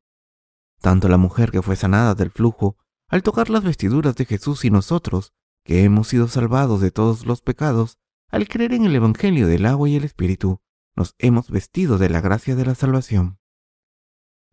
Tanto 0.81 1.07
la 1.07 1.17
mujer 1.17 1.51
que 1.51 1.61
fue 1.61 1.77
sanada 1.77 2.13
del 2.13 2.31
flujo 2.31 2.77
al 3.07 3.23
tocar 3.23 3.49
las 3.49 3.63
vestiduras 3.63 4.15
de 4.15 4.25
Jesús 4.25 4.65
y 4.65 4.69
nosotros, 4.69 5.33
que 5.63 5.83
hemos 5.83 6.09
sido 6.09 6.27
salvados 6.27 6.81
de 6.81 6.91
todos 6.91 7.25
los 7.25 7.41
pecados, 7.41 7.97
al 8.29 8.47
creer 8.47 8.73
en 8.73 8.85
el 8.85 8.95
Evangelio 8.95 9.47
del 9.47 9.65
agua 9.65 9.87
y 9.87 9.95
el 9.95 10.03
Espíritu, 10.03 10.59
nos 10.95 11.15
hemos 11.19 11.49
vestido 11.49 11.97
de 11.97 12.09
la 12.09 12.19
gracia 12.19 12.55
de 12.55 12.65
la 12.65 12.75
salvación. 12.75 13.39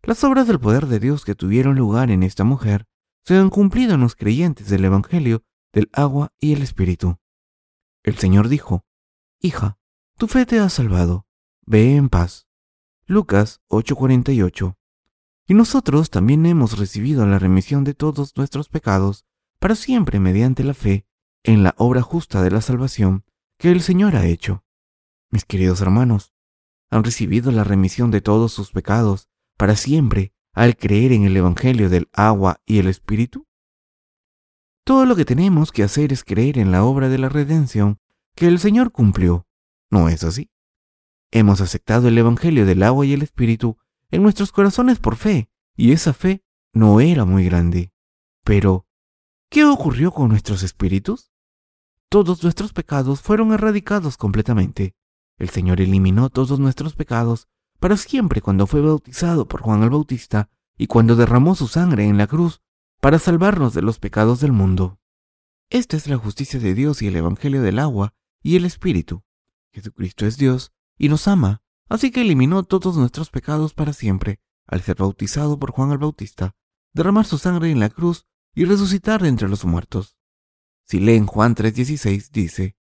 Las 0.01 0.23
obras 0.23 0.47
del 0.47 0.59
poder 0.59 0.87
de 0.87 0.99
Dios 0.99 1.25
que 1.25 1.35
tuvieron 1.35 1.75
lugar 1.75 2.11
en 2.11 2.23
esta 2.23 2.43
mujer 2.43 2.85
se 3.25 3.37
han 3.37 3.49
cumplido 3.49 3.95
en 3.95 4.01
los 4.01 4.15
creyentes 4.15 4.69
del 4.69 4.85
Evangelio 4.85 5.43
del 5.73 5.89
agua 5.93 6.31
y 6.39 6.53
el 6.53 6.61
Espíritu. 6.61 7.17
El 8.03 8.17
Señor 8.17 8.49
dijo, 8.49 8.85
Hija, 9.39 9.77
tu 10.17 10.27
fe 10.27 10.45
te 10.45 10.59
ha 10.59 10.69
salvado, 10.69 11.25
ve 11.65 11.95
en 11.95 12.09
paz. 12.09 12.47
Lucas 13.05 13.61
8:48. 13.69 14.77
Y 15.47 15.53
nosotros 15.53 16.09
también 16.09 16.45
hemos 16.45 16.77
recibido 16.77 17.25
la 17.25 17.39
remisión 17.39 17.83
de 17.83 17.93
todos 17.93 18.35
nuestros 18.35 18.69
pecados 18.69 19.25
para 19.59 19.75
siempre 19.75 20.19
mediante 20.19 20.63
la 20.63 20.73
fe 20.73 21.05
en 21.43 21.63
la 21.63 21.75
obra 21.77 22.01
justa 22.01 22.41
de 22.41 22.51
la 22.51 22.61
salvación 22.61 23.25
que 23.57 23.71
el 23.71 23.81
Señor 23.81 24.15
ha 24.15 24.25
hecho. 24.25 24.63
Mis 25.29 25.45
queridos 25.45 25.81
hermanos, 25.81 26.33
han 26.89 27.03
recibido 27.03 27.51
la 27.51 27.63
remisión 27.63 28.11
de 28.11 28.21
todos 28.21 28.51
sus 28.51 28.71
pecados 28.71 29.29
para 29.57 29.75
siempre 29.75 30.33
al 30.53 30.75
creer 30.77 31.11
en 31.13 31.23
el 31.23 31.35
Evangelio 31.35 31.89
del 31.89 32.09
agua 32.13 32.61
y 32.65 32.79
el 32.79 32.87
Espíritu? 32.87 33.47
Todo 34.85 35.05
lo 35.05 35.15
que 35.15 35.23
tenemos 35.23 35.71
que 35.71 35.83
hacer 35.83 36.11
es 36.11 36.25
creer 36.25 36.57
en 36.57 36.71
la 36.71 36.83
obra 36.83 37.07
de 37.07 37.17
la 37.17 37.29
redención 37.29 37.99
que 38.35 38.47
el 38.47 38.59
Señor 38.59 38.91
cumplió. 38.91 39.47
¿No 39.89 40.09
es 40.09 40.25
así? 40.25 40.49
Hemos 41.31 41.61
aceptado 41.61 42.09
el 42.09 42.17
Evangelio 42.17 42.65
del 42.65 42.83
agua 42.83 43.05
y 43.05 43.13
el 43.13 43.21
Espíritu 43.21 43.77
en 44.11 44.23
nuestros 44.23 44.51
corazones 44.51 44.99
por 44.99 45.15
fe, 45.15 45.49
y 45.75 45.93
esa 45.93 46.13
fe 46.13 46.43
no 46.73 46.99
era 46.99 47.23
muy 47.23 47.45
grande. 47.45 47.93
Pero, 48.43 48.85
¿qué 49.49 49.63
ocurrió 49.63 50.11
con 50.11 50.29
nuestros 50.29 50.63
espíritus? 50.63 51.31
Todos 52.09 52.43
nuestros 52.43 52.73
pecados 52.73 53.21
fueron 53.21 53.53
erradicados 53.53 54.17
completamente. 54.17 54.95
El 55.37 55.49
Señor 55.49 55.79
eliminó 55.79 56.29
todos 56.29 56.59
nuestros 56.59 56.93
pecados 56.93 57.47
para 57.79 57.95
siempre 57.95 58.41
cuando 58.41 58.67
fue 58.67 58.81
bautizado 58.81 59.47
por 59.47 59.61
Juan 59.61 59.81
el 59.81 59.89
Bautista 59.89 60.49
y 60.77 60.87
cuando 60.87 61.15
derramó 61.15 61.55
su 61.55 61.67
sangre 61.67 62.05
en 62.05 62.17
la 62.17 62.27
cruz 62.27 62.61
para 63.03 63.19
salvarnos 63.19 63.73
de 63.73 63.81
los 63.81 63.99
pecados 63.99 64.39
del 64.39 64.53
mundo. 64.53 64.97
Esta 65.69 65.97
es 65.97 66.07
la 66.07 66.15
justicia 66.15 66.57
de 66.57 66.73
Dios 66.73 67.01
y 67.01 67.07
el 67.07 67.17
Evangelio 67.17 67.61
del 67.61 67.79
agua 67.79 68.13
y 68.41 68.55
el 68.55 68.63
Espíritu. 68.63 69.23
Jesucristo 69.73 70.25
es 70.25 70.37
Dios 70.37 70.71
y 70.97 71.09
nos 71.09 71.27
ama, 71.27 71.61
así 71.89 72.11
que 72.11 72.21
eliminó 72.21 72.63
todos 72.63 72.95
nuestros 72.95 73.29
pecados 73.29 73.73
para 73.73 73.91
siempre 73.91 74.39
al 74.67 74.83
ser 74.83 74.95
bautizado 74.95 75.59
por 75.59 75.71
Juan 75.71 75.91
el 75.91 75.97
Bautista, 75.97 76.55
derramar 76.93 77.25
su 77.25 77.37
sangre 77.37 77.71
en 77.71 77.81
la 77.81 77.89
cruz 77.89 78.25
y 78.55 78.63
resucitar 78.63 79.21
de 79.21 79.27
entre 79.27 79.49
los 79.49 79.65
muertos. 79.65 80.15
Si 80.85 81.01
leen 81.01 81.25
Juan 81.25 81.55
3:16 81.55 82.29
dice, 82.31 82.77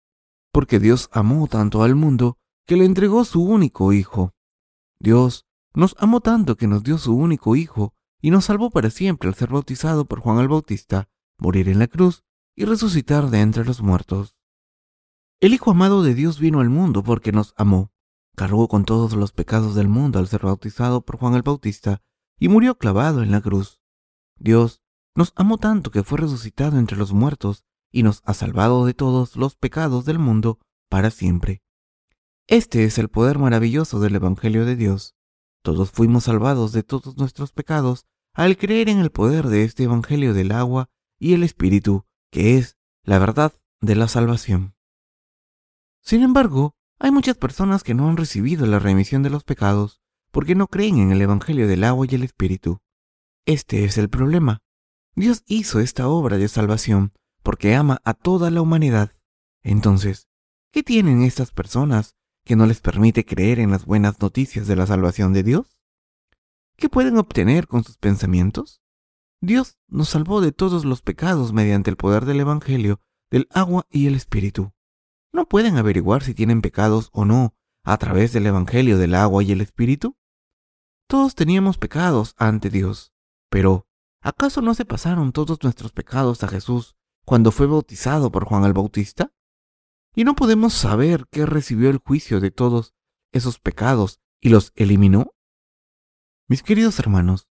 porque 0.53 0.79
Dios 0.79 1.11
amó 1.11 1.49
tanto 1.49 1.83
al 1.83 1.97
mundo 1.97 2.39
que 2.65 2.77
le 2.77 2.85
entregó 2.85 3.25
su 3.25 3.43
único 3.43 3.93
Hijo, 3.93 4.37
Dios 5.01 5.49
nos 5.75 5.97
amó 5.99 6.21
tanto 6.21 6.57
que 6.57 6.69
nos 6.69 6.85
dio 6.85 6.97
su 6.97 7.13
único 7.13 7.57
Hijo 7.57 7.97
y 8.23 8.31
nos 8.31 8.47
salvó 8.47 8.71
para 8.71 8.89
siempre 8.89 9.29
al 9.29 9.35
ser 9.35 9.51
bautizado 9.51 10.07
por 10.07 10.21
Juan 10.21 10.39
el 10.39 10.49
Bautista, 10.49 11.09
morir 11.39 11.69
en 11.69 11.81
la 11.81 11.89
cruz 11.89 12.25
y 12.55 12.65
resucitar 12.65 13.29
de 13.29 13.41
entre 13.41 13.65
los 13.65 13.83
muertos. 13.83 14.37
El 15.41 15.55
Hijo 15.55 15.73
amado 15.73 16.05
de 16.05 16.15
Dios 16.15 16.39
vino 16.39 16.61
al 16.61 16.71
mundo 16.71 17.03
porque 17.03 17.33
nos 17.33 17.53
amó, 17.57 17.93
cargó 18.37 18.69
con 18.69 18.85
todos 18.85 19.15
los 19.15 19.33
pecados 19.33 19.75
del 19.75 19.89
mundo 19.89 20.21
al 20.21 20.29
ser 20.29 20.43
bautizado 20.43 21.05
por 21.05 21.19
Juan 21.19 21.35
el 21.35 21.43
Bautista 21.43 22.01
y 22.39 22.49
murió 22.49 22.79
clavado 22.79 23.25
en 23.25 23.33
la 23.33 23.41
cruz. 23.41 23.81
Dios 24.39 24.83
nos 25.17 25.33
amó 25.35 25.59
tanto 25.59 25.91
que 25.91 26.05
fue 26.05 26.19
resucitado 26.19 26.79
entre 26.79 26.97
los 26.97 27.13
muertos 27.13 27.65
y 27.91 28.05
nos 28.05 28.23
ha 28.25 28.35
salvado 28.35 28.87
de 28.87 28.95
todos 28.95 29.37
los 29.37 29.57
pecados 29.57 30.05
del 30.05 30.21
mundo 30.21 30.61
para 30.89 31.11
siempre. 31.11 31.63
Este 32.47 32.85
es 32.85 32.99
el 32.99 33.09
poder 33.09 33.39
maravilloso 33.39 33.99
del 33.99 34.15
Evangelio 34.15 34.65
de 34.65 34.77
Dios. 34.77 35.17
Todos 35.63 35.91
fuimos 35.91 36.25
salvados 36.25 36.73
de 36.73 36.83
todos 36.83 37.17
nuestros 37.17 37.53
pecados 37.53 38.07
al 38.35 38.57
creer 38.57 38.89
en 38.89 38.99
el 38.99 39.11
poder 39.11 39.49
de 39.49 39.65
este 39.65 39.85
Evangelio 39.85 40.35
del 40.35 40.53
agua 40.53 40.89
y 41.19 41.35
el 41.35 41.43
Espíritu, 41.43 42.07
que 42.31 42.59
es 42.59 42.77
la 43.05 43.19
verdad 43.19 43.53
de 43.81 43.97
la 43.97 44.09
salvación. 44.09 44.75
Sin 46.01 46.23
embargo, 46.23 46.75
hay 46.99 47.11
muchas 47.11 47.37
personas 47.37 47.83
que 47.83 47.95
no 47.95 48.09
han 48.09 48.17
recibido 48.17 48.67
la 48.67 48.79
remisión 48.79 49.23
de 49.23 49.31
los 49.31 49.45
pecados 49.45 50.01
porque 50.31 50.55
no 50.55 50.67
creen 50.67 50.99
en 50.99 51.13
el 51.13 51.21
Evangelio 51.21 51.69
del 51.69 51.85
agua 51.85 52.07
y 52.09 52.15
el 52.15 52.23
Espíritu. 52.23 52.81
Este 53.45 53.85
es 53.85 53.99
el 53.99 54.09
problema. 54.09 54.61
Dios 55.15 55.43
hizo 55.47 55.81
esta 55.81 56.09
obra 56.09 56.39
de 56.39 56.49
salvación 56.49 57.13
porque 57.43 57.75
ama 57.75 58.01
a 58.05 58.15
toda 58.15 58.51
la 58.51 58.63
humanidad. 58.63 59.13
Entonces, 59.63 60.29
¿qué 60.73 60.83
tienen 60.83 61.23
estas 61.23 61.51
personas 61.51 62.15
que 62.45 62.57
no 62.57 62.67
les 62.67 62.81
permite 62.81 63.25
creer 63.25 63.59
en 63.59 63.71
las 63.71 63.85
buenas 63.85 64.21
noticias 64.21 64.67
de 64.67 64.77
la 64.77 64.87
salvación 64.87 65.33
de 65.33 65.43
Dios? 65.43 65.72
¿Qué 66.77 66.89
pueden 66.89 67.19
obtener 67.19 67.67
con 67.67 67.85
sus 67.85 67.99
pensamientos? 67.99 68.83
Dios 69.41 69.79
nos 69.89 70.09
salvó 70.11 70.41
de 70.41 70.53
todos 70.53 70.85
los 70.85 71.03
pecados 71.03 71.53
mediante 71.53 71.91
el 71.91 71.97
poder 71.97 72.25
del 72.25 72.41
Evangelio, 72.41 73.01
del 73.31 73.49
agua 73.51 73.87
y 73.91 74.07
el 74.07 74.15
Espíritu. 74.15 74.73
¿No 75.33 75.49
pueden 75.49 75.77
averiguar 75.77 76.23
si 76.23 76.35
tienen 76.35 76.61
pecados 76.61 77.09
o 77.13 77.25
no 77.25 77.55
a 77.85 77.97
través 77.97 78.33
del 78.33 78.47
Evangelio 78.47 78.99
del 78.99 79.15
agua 79.15 79.43
y 79.43 79.53
el 79.53 79.61
Espíritu? 79.61 80.17
Todos 81.09 81.35
teníamos 81.35 81.79
pecados 81.79 82.35
ante 82.39 82.71
Dios, 82.71 83.13
pero 83.51 83.87
¿acaso 84.21 84.63
no 84.63 84.75
se 84.75 84.85
pasaron 84.85 85.33
todos 85.33 85.63
nuestros 85.63 85.93
pecados 85.93 86.43
a 86.43 86.49
Jesús 86.49 86.97
cuando 87.25 87.51
fue 87.51 87.67
bautizado 87.67 88.31
por 88.31 88.45
Juan 88.45 88.65
el 88.65 88.73
Bautista? 88.73 89.33
y 90.15 90.25
no 90.25 90.35
podemos 90.35 90.75
saber 90.75 91.27
que 91.31 91.47
recibió 91.47 91.91
el 91.91 91.99
juicio 91.99 92.41
de 92.41 92.51
todos 92.51 92.95
esos 93.33 93.59
pecados 93.59 94.21
y 94.41 94.51
los 94.51 94.73
eliminó? 94.75 95.32
Mis 96.53 96.63
queridos 96.63 96.99
hermanos, 96.99 97.49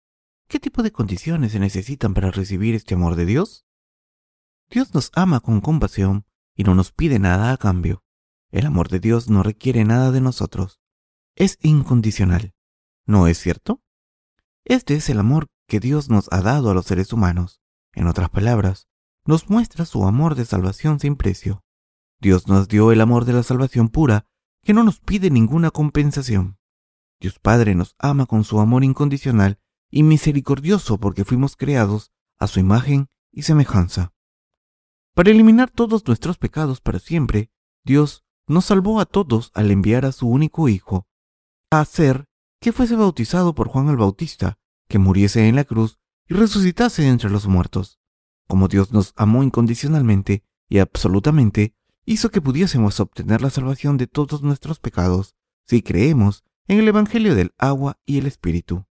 ¿qué 0.46 0.60
tipo 0.60 0.82
de 0.82 0.92
condiciones 0.92 1.52
se 1.52 1.58
necesitan 1.58 2.12
para 2.12 2.30
recibir 2.30 2.74
este 2.74 2.96
amor 2.96 3.16
de 3.16 3.24
Dios? 3.24 3.64
Dios 4.68 4.92
nos 4.92 5.10
ama 5.14 5.40
con 5.40 5.62
compasión 5.62 6.26
y 6.54 6.64
no 6.64 6.74
nos 6.74 6.92
pide 6.92 7.18
nada 7.18 7.50
a 7.50 7.56
cambio. 7.56 8.04
El 8.50 8.66
amor 8.66 8.90
de 8.90 9.00
Dios 9.00 9.30
no 9.30 9.42
requiere 9.42 9.86
nada 9.86 10.10
de 10.10 10.20
nosotros. 10.20 10.82
Es 11.34 11.56
incondicional. 11.62 12.52
¿No 13.06 13.26
es 13.26 13.38
cierto? 13.38 13.82
Este 14.66 14.96
es 14.96 15.08
el 15.08 15.18
amor 15.18 15.46
que 15.66 15.80
Dios 15.80 16.10
nos 16.10 16.30
ha 16.30 16.42
dado 16.42 16.70
a 16.70 16.74
los 16.74 16.84
seres 16.84 17.10
humanos. 17.14 17.62
En 17.94 18.06
otras 18.06 18.28
palabras, 18.28 18.86
nos 19.24 19.48
muestra 19.48 19.86
su 19.86 20.06
amor 20.06 20.34
de 20.34 20.44
salvación 20.44 21.00
sin 21.00 21.16
precio. 21.16 21.64
Dios 22.20 22.48
nos 22.48 22.68
dio 22.68 22.92
el 22.92 23.00
amor 23.00 23.24
de 23.24 23.32
la 23.32 23.44
salvación 23.44 23.88
pura, 23.88 24.26
que 24.62 24.74
no 24.74 24.84
nos 24.84 25.00
pide 25.00 25.30
ninguna 25.30 25.70
compensación. 25.70 26.59
Dios 27.20 27.38
Padre 27.38 27.74
nos 27.74 27.94
ama 27.98 28.26
con 28.26 28.44
su 28.44 28.60
amor 28.60 28.82
incondicional 28.82 29.58
y 29.90 30.02
misericordioso 30.02 30.98
porque 30.98 31.24
fuimos 31.24 31.56
creados 31.56 32.12
a 32.38 32.46
su 32.46 32.60
imagen 32.60 33.08
y 33.30 33.42
semejanza. 33.42 34.12
Para 35.14 35.30
eliminar 35.30 35.70
todos 35.70 36.06
nuestros 36.06 36.38
pecados 36.38 36.80
para 36.80 36.98
siempre, 36.98 37.50
Dios 37.84 38.24
nos 38.46 38.64
salvó 38.64 39.00
a 39.00 39.04
todos 39.04 39.50
al 39.54 39.70
enviar 39.70 40.06
a 40.06 40.12
su 40.12 40.28
único 40.28 40.68
Hijo, 40.68 41.06
a 41.70 41.80
hacer 41.80 42.26
que 42.60 42.72
fuese 42.72 42.96
bautizado 42.96 43.54
por 43.54 43.68
Juan 43.68 43.88
el 43.88 43.96
Bautista, 43.96 44.58
que 44.88 44.98
muriese 44.98 45.46
en 45.46 45.56
la 45.56 45.64
cruz 45.64 45.98
y 46.26 46.34
resucitase 46.34 47.06
entre 47.06 47.28
los 47.28 47.46
muertos. 47.46 48.00
Como 48.48 48.66
Dios 48.68 48.92
nos 48.92 49.12
amó 49.16 49.42
incondicionalmente 49.42 50.44
y 50.68 50.78
absolutamente, 50.78 51.74
hizo 52.04 52.30
que 52.30 52.40
pudiésemos 52.40 52.98
obtener 52.98 53.42
la 53.42 53.50
salvación 53.50 53.96
de 53.96 54.06
todos 54.06 54.42
nuestros 54.42 54.80
pecados 54.80 55.36
si 55.66 55.82
creemos 55.82 56.44
en 56.70 56.78
el 56.78 56.86
Evangelio 56.86 57.34
del 57.34 57.52
agua 57.58 57.98
y 58.06 58.18
el 58.18 58.26
Espíritu. 58.26 58.86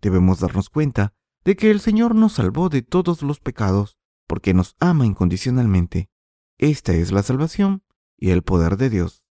Debemos 0.00 0.40
darnos 0.40 0.68
cuenta 0.68 1.14
de 1.44 1.54
que 1.54 1.70
el 1.70 1.78
Señor 1.78 2.16
nos 2.16 2.32
salvó 2.32 2.68
de 2.68 2.82
todos 2.82 3.22
los 3.22 3.38
pecados 3.38 3.96
porque 4.26 4.54
nos 4.54 4.74
ama 4.80 5.06
incondicionalmente. 5.06 6.10
Esta 6.58 6.94
es 6.94 7.12
la 7.12 7.22
salvación 7.22 7.84
y 8.18 8.30
el 8.30 8.42
poder 8.42 8.76
de 8.76 8.90
Dios. 8.90 9.24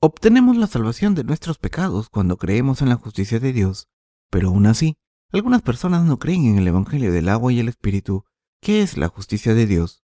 Obtenemos 0.00 0.56
la 0.56 0.68
salvación 0.68 1.16
de 1.16 1.24
nuestros 1.24 1.58
pecados 1.58 2.08
cuando 2.08 2.36
creemos 2.36 2.82
en 2.82 2.88
la 2.88 2.94
justicia 2.94 3.40
de 3.40 3.52
Dios, 3.52 3.88
pero 4.30 4.50
aún 4.50 4.66
así, 4.66 4.96
algunas 5.32 5.62
personas 5.62 6.04
no 6.04 6.20
creen 6.20 6.46
en 6.46 6.58
el 6.58 6.68
Evangelio 6.68 7.12
del 7.12 7.30
agua 7.30 7.52
y 7.52 7.58
el 7.58 7.68
Espíritu, 7.68 8.26
que 8.60 8.80
es 8.80 8.96
la 8.96 9.08
justicia 9.08 9.54
de 9.54 9.66
Dios. 9.66 10.04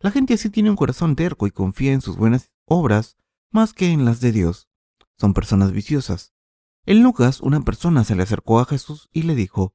La 0.00 0.10
gente 0.10 0.34
así 0.34 0.50
tiene 0.50 0.68
un 0.68 0.76
corazón 0.76 1.16
terco 1.16 1.46
y 1.46 1.50
confía 1.50 1.94
en 1.94 2.02
sus 2.02 2.18
buenas 2.18 2.50
obras 2.66 3.16
más 3.50 3.72
que 3.72 3.88
en 3.90 4.04
las 4.04 4.20
de 4.20 4.32
Dios. 4.32 4.68
Son 5.16 5.32
personas 5.32 5.72
viciosas. 5.72 6.34
En 6.84 7.02
Lucas, 7.02 7.40
una 7.40 7.60
persona 7.60 8.02
se 8.02 8.16
le 8.16 8.24
acercó 8.24 8.58
a 8.58 8.64
Jesús 8.64 9.08
y 9.12 9.22
le 9.22 9.36
dijo, 9.36 9.74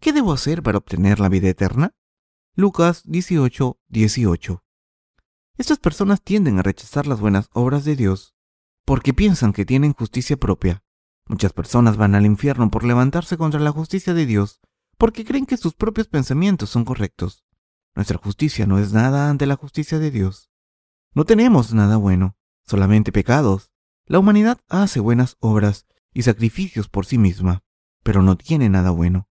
¿Qué 0.00 0.14
debo 0.14 0.32
hacer 0.32 0.62
para 0.62 0.78
obtener 0.78 1.20
la 1.20 1.28
vida 1.28 1.48
eterna? 1.48 1.94
Lucas 2.54 3.02
18, 3.04 3.78
18. 3.88 4.64
Estas 5.58 5.78
personas 5.78 6.22
tienden 6.22 6.58
a 6.58 6.62
rechazar 6.62 7.06
las 7.06 7.20
buenas 7.20 7.50
obras 7.52 7.84
de 7.84 7.96
Dios 7.96 8.34
porque 8.86 9.12
piensan 9.12 9.52
que 9.52 9.66
tienen 9.66 9.92
justicia 9.92 10.38
propia. 10.38 10.82
Muchas 11.26 11.52
personas 11.52 11.98
van 11.98 12.14
al 12.14 12.24
infierno 12.24 12.70
por 12.70 12.84
levantarse 12.84 13.36
contra 13.36 13.60
la 13.60 13.72
justicia 13.72 14.14
de 14.14 14.24
Dios 14.24 14.60
porque 14.96 15.26
creen 15.26 15.44
que 15.44 15.58
sus 15.58 15.74
propios 15.74 16.08
pensamientos 16.08 16.70
son 16.70 16.86
correctos. 16.86 17.44
Nuestra 17.94 18.16
justicia 18.16 18.66
no 18.66 18.78
es 18.78 18.94
nada 18.94 19.28
ante 19.28 19.44
la 19.44 19.56
justicia 19.56 19.98
de 19.98 20.10
Dios. 20.10 20.50
No 21.12 21.26
tenemos 21.26 21.74
nada 21.74 21.98
bueno, 21.98 22.36
solamente 22.66 23.12
pecados, 23.12 23.70
La 24.06 24.20
humanidad 24.20 24.60
hace 24.68 25.00
buenas 25.00 25.36
obras 25.40 25.84
y 26.16 26.22
sacrificios 26.22 26.88
por 26.88 27.04
sí 27.04 27.18
misma, 27.18 27.62
pero 28.02 28.22
no 28.22 28.38
tiene 28.38 28.70
nada 28.70 28.88
bueno. 28.88 29.28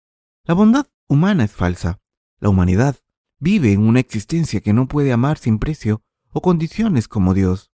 La 0.46 0.54
bondad 0.54 0.88
humana 1.10 1.44
es 1.44 1.52
falsa. 1.52 2.00
La 2.40 2.48
humanidad 2.48 2.96
vive 3.38 3.74
en 3.74 3.82
una 3.82 4.00
existencia 4.00 4.62
que 4.62 4.72
no 4.72 4.88
puede 4.88 5.12
amar 5.12 5.38
sin 5.38 5.60
precio 5.60 6.02
o 6.32 6.42
condiciones 6.42 7.10
como 7.10 7.34
Dios. 7.34 7.70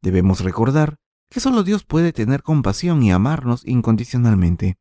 Debemos 0.00 0.40
recordar 0.40 0.96
que 1.28 1.40
solo 1.40 1.64
Dios 1.64 1.84
puede 1.84 2.14
tener 2.14 2.42
compasión 2.42 3.02
y 3.02 3.12
amarnos 3.12 3.62
incondicionalmente. 3.66 4.78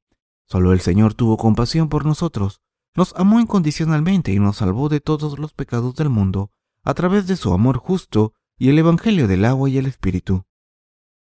Solo 0.47 0.71
el 0.71 0.79
Señor 0.79 1.13
tuvo 1.13 1.35
compasión 1.35 1.89
por 1.89 2.05
nosotros, 2.05 2.61
nos 2.95 3.13
amó 3.17 3.41
incondicionalmente 3.41 4.31
y 4.31 4.39
nos 4.39 4.55
salvó 4.55 4.87
de 4.87 5.01
todos 5.01 5.37
los 5.37 5.53
pecados 5.53 5.95
del 5.95 6.07
mundo 6.07 6.49
a 6.85 6.93
través 6.93 7.27
de 7.27 7.35
su 7.35 7.51
amor 7.51 7.79
justo 7.79 8.31
y 8.57 8.69
el 8.69 8.79
Evangelio 8.79 9.27
del 9.27 9.43
agua 9.43 9.69
y 9.69 9.77
el 9.77 9.85
Espíritu. 9.85 10.45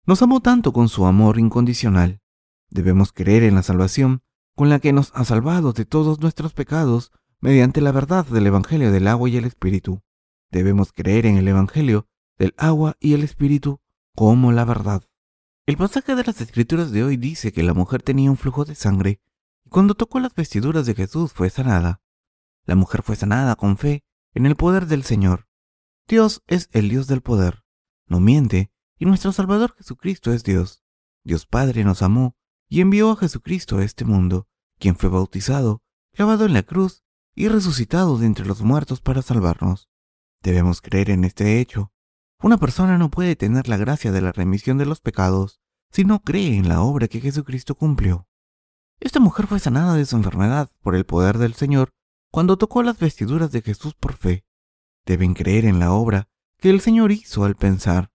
Nos 0.08 0.24
amó 0.24 0.40
tanto 0.40 0.74
con 0.74 0.90
su 0.90 1.06
amor 1.06 1.38
incondicional. 1.38 2.22
Debemos 2.70 3.12
creer 3.12 3.44
en 3.44 3.56
la 3.56 3.64
salvación 3.64 4.22
con 4.56 4.70
la 4.70 4.80
que 4.80 4.94
nos 4.94 5.12
ha 5.16 5.26
salvado 5.26 5.74
de 5.74 5.86
todos 5.86 6.20
nuestros 6.20 6.54
pecados 6.54 7.12
mediante 7.40 7.82
la 7.82 7.92
verdad 7.92 8.26
del 8.26 8.48
Evangelio 8.48 8.92
del 8.92 9.08
agua 9.08 9.30
y 9.30 9.38
el 9.38 9.46
Espíritu. 9.46 10.02
Debemos 10.52 10.92
creer 10.92 11.26
en 11.26 11.38
el 11.38 11.48
Evangelio 11.48 12.08
del 12.38 12.54
agua 12.58 12.98
y 13.00 13.14
el 13.14 13.24
Espíritu 13.24 13.82
como 14.16 14.52
la 14.52 14.66
verdad. 14.66 15.04
El 15.66 15.78
pasaje 15.78 16.16
de 16.16 16.24
las 16.24 16.42
Escrituras 16.42 16.92
de 16.92 17.04
hoy 17.04 17.16
dice 17.16 17.52
que 17.52 17.64
la 17.64 17.74
mujer 17.74 18.02
tenía 18.02 18.32
un 18.32 18.38
flujo 18.38 18.66
de 18.66 18.76
sangre 18.76 19.22
y 19.64 19.70
cuando 19.70 19.94
tocó 19.94 20.20
las 20.20 20.34
vestiduras 20.36 20.86
de 20.86 20.96
Jesús 20.96 21.32
fue 21.32 21.50
sanada. 21.50 22.02
La 22.66 22.76
mujer 22.76 23.04
fue 23.04 23.16
sanada 23.16 23.56
con 23.56 23.78
fe 23.78 24.04
en 24.34 24.46
el 24.46 24.56
poder 24.56 24.88
del 24.88 25.04
Señor. 25.04 25.48
Dios 26.08 26.42
es 26.48 26.70
el 26.72 26.90
Dios 26.90 27.08
del 27.08 27.22
poder, 27.22 27.64
no 28.08 28.20
miente, 28.20 28.72
y 28.98 29.06
nuestro 29.06 29.32
Salvador 29.32 29.76
Jesucristo 29.78 30.34
es 30.34 30.44
Dios. 30.44 30.84
Dios 31.24 31.46
Padre 31.46 31.84
nos 31.84 32.02
amó 32.02 32.36
y 32.70 32.82
envió 32.82 33.12
a 33.12 33.16
Jesucristo 33.16 33.78
a 33.78 33.84
este 33.84 34.06
mundo, 34.06 34.48
quien 34.78 34.96
fue 34.96 35.10
bautizado, 35.10 35.82
clavado 36.14 36.46
en 36.46 36.54
la 36.54 36.64
cruz 36.64 37.04
y 37.36 37.48
resucitado 37.48 38.18
de 38.18 38.28
entre 38.28 38.46
los 38.46 38.62
muertos 38.62 39.02
para 39.02 39.22
salvarnos. 39.22 39.90
Debemos 40.42 40.82
creer 40.82 41.10
en 41.10 41.26
este 41.26 41.60
hecho. 41.60 41.92
Una 42.42 42.58
persona 42.58 42.98
no 42.98 43.10
puede 43.10 43.36
tener 43.36 43.68
la 43.68 43.78
gracia 43.78 44.12
de 44.12 44.22
la 44.22 44.32
remisión 44.32 44.78
de 44.78 44.86
los 44.86 45.02
pecados 45.02 45.60
si 45.92 46.06
no 46.06 46.22
cree 46.22 46.56
en 46.56 46.70
la 46.70 46.82
obra 46.82 47.08
que 47.08 47.20
Jesucristo 47.20 47.76
cumplió. 47.76 48.28
Esta 49.00 49.20
mujer 49.20 49.48
fue 49.48 49.60
sanada 49.60 49.96
de 49.96 50.06
su 50.06 50.16
enfermedad 50.16 50.70
por 50.82 50.96
el 50.96 51.06
poder 51.06 51.38
del 51.38 51.56
Señor 51.56 51.92
cuando 52.32 52.58
tocó 52.58 52.84
las 52.84 53.00
vestiduras 53.00 53.52
de 53.52 53.62
Jesús 53.62 53.96
por 53.96 54.14
fe 54.14 54.46
deben 55.10 55.34
creer 55.34 55.66
en 55.66 55.80
la 55.80 55.92
obra 55.92 56.30
que 56.60 56.70
el 56.70 56.82
Señor 56.82 57.12
hizo 57.12 57.44
al 57.44 57.56
pensar, 57.56 58.12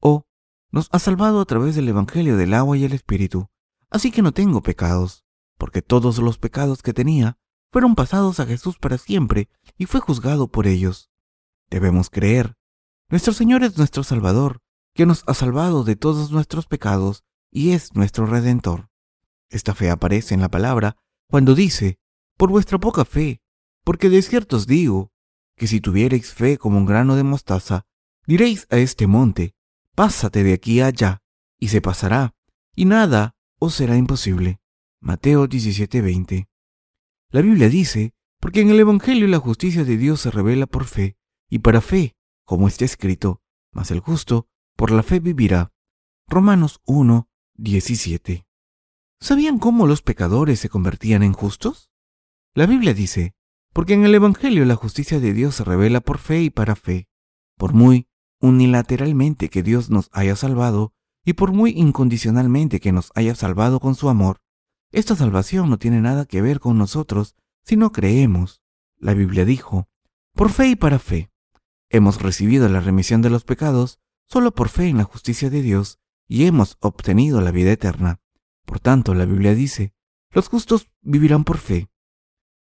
oh, 0.00 0.26
nos 0.70 0.88
ha 0.92 0.98
salvado 0.98 1.40
a 1.40 1.46
través 1.46 1.74
del 1.74 1.88
Evangelio 1.88 2.36
del 2.36 2.52
agua 2.52 2.76
y 2.76 2.84
el 2.84 2.92
Espíritu, 2.92 3.48
así 3.90 4.10
que 4.10 4.22
no 4.22 4.32
tengo 4.32 4.62
pecados, 4.62 5.24
porque 5.58 5.82
todos 5.82 6.18
los 6.18 6.38
pecados 6.38 6.82
que 6.82 6.92
tenía 6.92 7.38
fueron 7.72 7.94
pasados 7.94 8.40
a 8.40 8.46
Jesús 8.46 8.78
para 8.78 8.98
siempre 8.98 9.48
y 9.78 9.86
fue 9.86 10.00
juzgado 10.00 10.48
por 10.48 10.66
ellos. 10.66 11.10
Debemos 11.70 12.10
creer. 12.10 12.56
Nuestro 13.08 13.32
Señor 13.32 13.64
es 13.64 13.76
nuestro 13.78 14.04
Salvador, 14.04 14.60
que 14.94 15.06
nos 15.06 15.24
ha 15.26 15.34
salvado 15.34 15.84
de 15.84 15.96
todos 15.96 16.30
nuestros 16.30 16.66
pecados 16.66 17.24
y 17.50 17.72
es 17.72 17.94
nuestro 17.94 18.26
Redentor. 18.26 18.90
Esta 19.48 19.74
fe 19.74 19.90
aparece 19.90 20.34
en 20.34 20.40
la 20.40 20.48
palabra 20.48 20.96
cuando 21.28 21.54
dice, 21.54 21.98
por 22.36 22.50
vuestra 22.50 22.78
poca 22.78 23.04
fe, 23.04 23.40
porque 23.84 24.08
de 24.08 24.22
cierto 24.22 24.56
os 24.56 24.66
digo, 24.66 25.12
que 25.56 25.66
si 25.66 25.80
tuvierais 25.80 26.32
fe 26.32 26.58
como 26.58 26.78
un 26.78 26.86
grano 26.86 27.16
de 27.16 27.22
mostaza, 27.22 27.86
diréis 28.26 28.66
a 28.70 28.78
este 28.78 29.06
monte, 29.06 29.54
pásate 29.94 30.42
de 30.42 30.52
aquí 30.52 30.80
allá, 30.80 31.22
y 31.58 31.68
se 31.68 31.80
pasará, 31.80 32.34
y 32.74 32.84
nada 32.84 33.33
os 33.58 33.74
será 33.74 33.96
imposible. 33.96 34.60
Mateo 35.00 35.46
17:20. 35.46 36.48
La 37.30 37.42
Biblia 37.42 37.68
dice, 37.68 38.14
porque 38.40 38.60
en 38.60 38.70
el 38.70 38.80
Evangelio 38.80 39.26
la 39.26 39.38
justicia 39.38 39.84
de 39.84 39.96
Dios 39.96 40.20
se 40.20 40.30
revela 40.30 40.66
por 40.66 40.84
fe, 40.84 41.16
y 41.48 41.60
para 41.60 41.80
fe, 41.80 42.14
como 42.44 42.68
está 42.68 42.84
escrito, 42.84 43.42
mas 43.72 43.90
el 43.90 44.00
justo 44.00 44.48
por 44.76 44.90
la 44.90 45.02
fe 45.02 45.20
vivirá. 45.20 45.72
Romanos 46.26 46.80
1, 46.86 47.28
17. 47.54 48.46
¿Sabían 49.20 49.58
cómo 49.58 49.86
los 49.86 50.02
pecadores 50.02 50.60
se 50.60 50.68
convertían 50.68 51.22
en 51.22 51.32
justos? 51.32 51.90
La 52.54 52.66
Biblia 52.66 52.94
dice, 52.94 53.34
porque 53.72 53.94
en 53.94 54.04
el 54.04 54.14
Evangelio 54.14 54.64
la 54.64 54.76
justicia 54.76 55.20
de 55.20 55.32
Dios 55.32 55.56
se 55.56 55.64
revela 55.64 56.00
por 56.00 56.18
fe 56.18 56.42
y 56.42 56.50
para 56.50 56.76
fe, 56.76 57.08
por 57.56 57.72
muy 57.72 58.08
unilateralmente 58.40 59.48
que 59.48 59.62
Dios 59.62 59.90
nos 59.90 60.10
haya 60.12 60.36
salvado 60.36 60.92
y 61.24 61.34
por 61.34 61.52
muy 61.52 61.70
incondicionalmente 61.70 62.80
que 62.80 62.92
nos 62.92 63.10
haya 63.14 63.34
salvado 63.34 63.80
con 63.80 63.94
su 63.94 64.08
amor. 64.08 64.40
Esta 64.92 65.16
salvación 65.16 65.70
no 65.70 65.78
tiene 65.78 66.00
nada 66.00 66.26
que 66.26 66.42
ver 66.42 66.60
con 66.60 66.78
nosotros 66.78 67.34
si 67.62 67.76
no 67.76 67.92
creemos. 67.92 68.62
La 68.98 69.14
Biblia 69.14 69.44
dijo, 69.44 69.88
por 70.34 70.50
fe 70.50 70.68
y 70.68 70.76
para 70.76 70.98
fe. 70.98 71.30
Hemos 71.88 72.20
recibido 72.20 72.68
la 72.68 72.80
remisión 72.80 73.22
de 73.22 73.30
los 73.30 73.44
pecados 73.44 73.98
solo 74.28 74.54
por 74.54 74.68
fe 74.68 74.88
en 74.88 74.98
la 74.98 75.04
justicia 75.04 75.50
de 75.50 75.62
Dios 75.62 75.98
y 76.28 76.46
hemos 76.46 76.76
obtenido 76.80 77.40
la 77.40 77.50
vida 77.50 77.72
eterna. 77.72 78.20
Por 78.64 78.80
tanto, 78.80 79.14
la 79.14 79.26
Biblia 79.26 79.54
dice, 79.54 79.94
los 80.30 80.48
justos 80.48 80.90
vivirán 81.02 81.44
por 81.44 81.58
fe. 81.58 81.88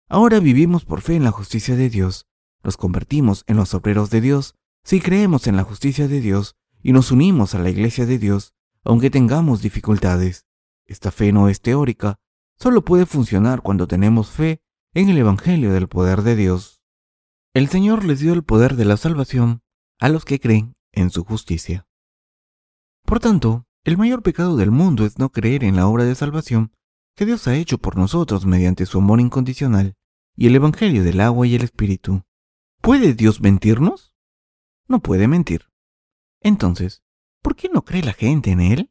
Ahora 0.08 0.40
vivimos 0.40 0.84
por 0.84 1.02
fe 1.02 1.14
en 1.14 1.24
la 1.24 1.30
justicia 1.30 1.76
de 1.76 1.88
Dios, 1.88 2.26
nos 2.62 2.76
convertimos 2.76 3.44
en 3.46 3.56
los 3.56 3.74
obreros 3.74 4.10
de 4.10 4.20
Dios 4.20 4.54
si 4.82 5.00
creemos 5.00 5.46
en 5.46 5.56
la 5.56 5.62
justicia 5.62 6.08
de 6.08 6.20
Dios 6.20 6.56
y 6.82 6.92
nos 6.92 7.10
unimos 7.12 7.54
a 7.54 7.58
la 7.58 7.70
iglesia 7.70 8.06
de 8.06 8.18
Dios, 8.18 8.54
aunque 8.84 9.10
tengamos 9.10 9.62
dificultades. 9.62 10.46
Esta 10.86 11.10
fe 11.10 11.32
no 11.32 11.48
es 11.48 11.60
teórica, 11.60 12.18
solo 12.58 12.84
puede 12.84 13.06
funcionar 13.06 13.62
cuando 13.62 13.86
tenemos 13.86 14.30
fe 14.30 14.62
en 14.94 15.08
el 15.08 15.18
Evangelio 15.18 15.72
del 15.72 15.88
poder 15.88 16.22
de 16.22 16.36
Dios. 16.36 16.82
El 17.54 17.68
Señor 17.68 18.04
les 18.04 18.20
dio 18.20 18.32
el 18.32 18.42
poder 18.42 18.76
de 18.76 18.84
la 18.84 18.96
salvación 18.96 19.62
a 19.98 20.08
los 20.08 20.24
que 20.24 20.40
creen 20.40 20.74
en 20.92 21.10
su 21.10 21.24
justicia. 21.24 21.86
Por 23.04 23.20
tanto, 23.20 23.66
el 23.84 23.96
mayor 23.96 24.22
pecado 24.22 24.56
del 24.56 24.70
mundo 24.70 25.04
es 25.04 25.18
no 25.18 25.30
creer 25.30 25.64
en 25.64 25.76
la 25.76 25.86
obra 25.86 26.04
de 26.04 26.14
salvación 26.14 26.72
que 27.16 27.26
Dios 27.26 27.46
ha 27.48 27.56
hecho 27.56 27.78
por 27.78 27.96
nosotros 27.96 28.46
mediante 28.46 28.86
su 28.86 28.98
amor 28.98 29.20
incondicional 29.20 29.94
y 30.36 30.46
el 30.46 30.56
Evangelio 30.56 31.04
del 31.04 31.20
agua 31.20 31.46
y 31.46 31.54
el 31.54 31.62
Espíritu. 31.62 32.22
¿Puede 32.80 33.14
Dios 33.14 33.40
mentirnos? 33.40 34.14
No 34.88 35.00
puede 35.00 35.28
mentir. 35.28 35.69
Entonces, 36.40 37.02
¿por 37.42 37.54
qué 37.56 37.68
no 37.68 37.84
cree 37.84 38.02
la 38.02 38.12
gente 38.12 38.50
en 38.50 38.60
Él? 38.60 38.90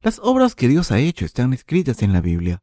Las 0.00 0.18
obras 0.18 0.54
que 0.54 0.68
Dios 0.68 0.90
ha 0.90 0.98
hecho 0.98 1.24
están 1.24 1.52
escritas 1.52 2.02
en 2.02 2.12
la 2.12 2.20
Biblia. 2.20 2.62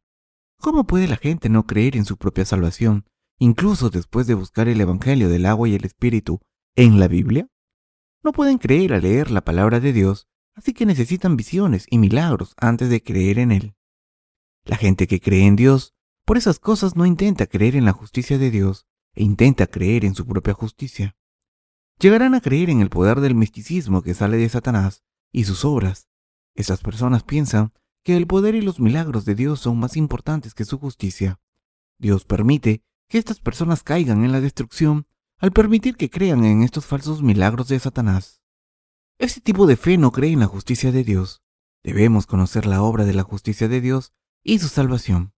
¿Cómo 0.58 0.84
puede 0.84 1.08
la 1.08 1.16
gente 1.16 1.48
no 1.48 1.66
creer 1.66 1.96
en 1.96 2.04
su 2.04 2.16
propia 2.16 2.44
salvación, 2.44 3.06
incluso 3.38 3.88
después 3.90 4.26
de 4.26 4.34
buscar 4.34 4.68
el 4.68 4.80
Evangelio 4.80 5.28
del 5.28 5.46
agua 5.46 5.68
y 5.68 5.74
el 5.74 5.84
Espíritu 5.84 6.40
en 6.76 7.00
la 7.00 7.08
Biblia? 7.08 7.48
No 8.22 8.32
pueden 8.32 8.58
creer 8.58 8.92
al 8.92 9.02
leer 9.02 9.30
la 9.30 9.40
palabra 9.40 9.80
de 9.80 9.92
Dios, 9.92 10.28
así 10.54 10.74
que 10.74 10.84
necesitan 10.84 11.36
visiones 11.36 11.86
y 11.88 11.96
milagros 11.98 12.54
antes 12.58 12.90
de 12.90 13.02
creer 13.02 13.38
en 13.38 13.52
Él. 13.52 13.74
La 14.64 14.76
gente 14.76 15.06
que 15.06 15.20
cree 15.20 15.46
en 15.46 15.56
Dios 15.56 15.94
por 16.26 16.36
esas 16.36 16.58
cosas 16.58 16.94
no 16.94 17.06
intenta 17.06 17.46
creer 17.46 17.74
en 17.74 17.86
la 17.86 17.92
justicia 17.92 18.38
de 18.38 18.50
Dios 18.50 18.86
e 19.14 19.24
intenta 19.24 19.66
creer 19.66 20.04
en 20.04 20.14
su 20.14 20.26
propia 20.26 20.52
justicia. 20.52 21.16
Llegarán 22.00 22.34
a 22.34 22.40
creer 22.40 22.70
en 22.70 22.80
el 22.80 22.88
poder 22.88 23.20
del 23.20 23.34
misticismo 23.34 24.00
que 24.00 24.14
sale 24.14 24.38
de 24.38 24.48
Satanás 24.48 25.04
y 25.32 25.44
sus 25.44 25.66
obras. 25.66 26.08
Esas 26.54 26.80
personas 26.80 27.24
piensan 27.24 27.74
que 28.02 28.16
el 28.16 28.26
poder 28.26 28.54
y 28.54 28.62
los 28.62 28.80
milagros 28.80 29.26
de 29.26 29.34
Dios 29.34 29.60
son 29.60 29.78
más 29.78 29.98
importantes 29.98 30.54
que 30.54 30.64
su 30.64 30.78
justicia. 30.78 31.38
Dios 31.98 32.24
permite 32.24 32.82
que 33.06 33.18
estas 33.18 33.40
personas 33.40 33.82
caigan 33.82 34.24
en 34.24 34.32
la 34.32 34.40
destrucción 34.40 35.06
al 35.36 35.52
permitir 35.52 35.96
que 35.96 36.08
crean 36.08 36.42
en 36.44 36.62
estos 36.62 36.86
falsos 36.86 37.22
milagros 37.22 37.68
de 37.68 37.78
Satanás. 37.78 38.40
Ese 39.18 39.42
tipo 39.42 39.66
de 39.66 39.76
fe 39.76 39.98
no 39.98 40.10
cree 40.10 40.32
en 40.32 40.40
la 40.40 40.46
justicia 40.46 40.92
de 40.92 41.04
Dios. 41.04 41.42
Debemos 41.82 42.24
conocer 42.26 42.64
la 42.64 42.82
obra 42.82 43.04
de 43.04 43.12
la 43.12 43.24
justicia 43.24 43.68
de 43.68 43.82
Dios 43.82 44.14
y 44.42 44.58
su 44.58 44.68
salvación. 44.68 45.34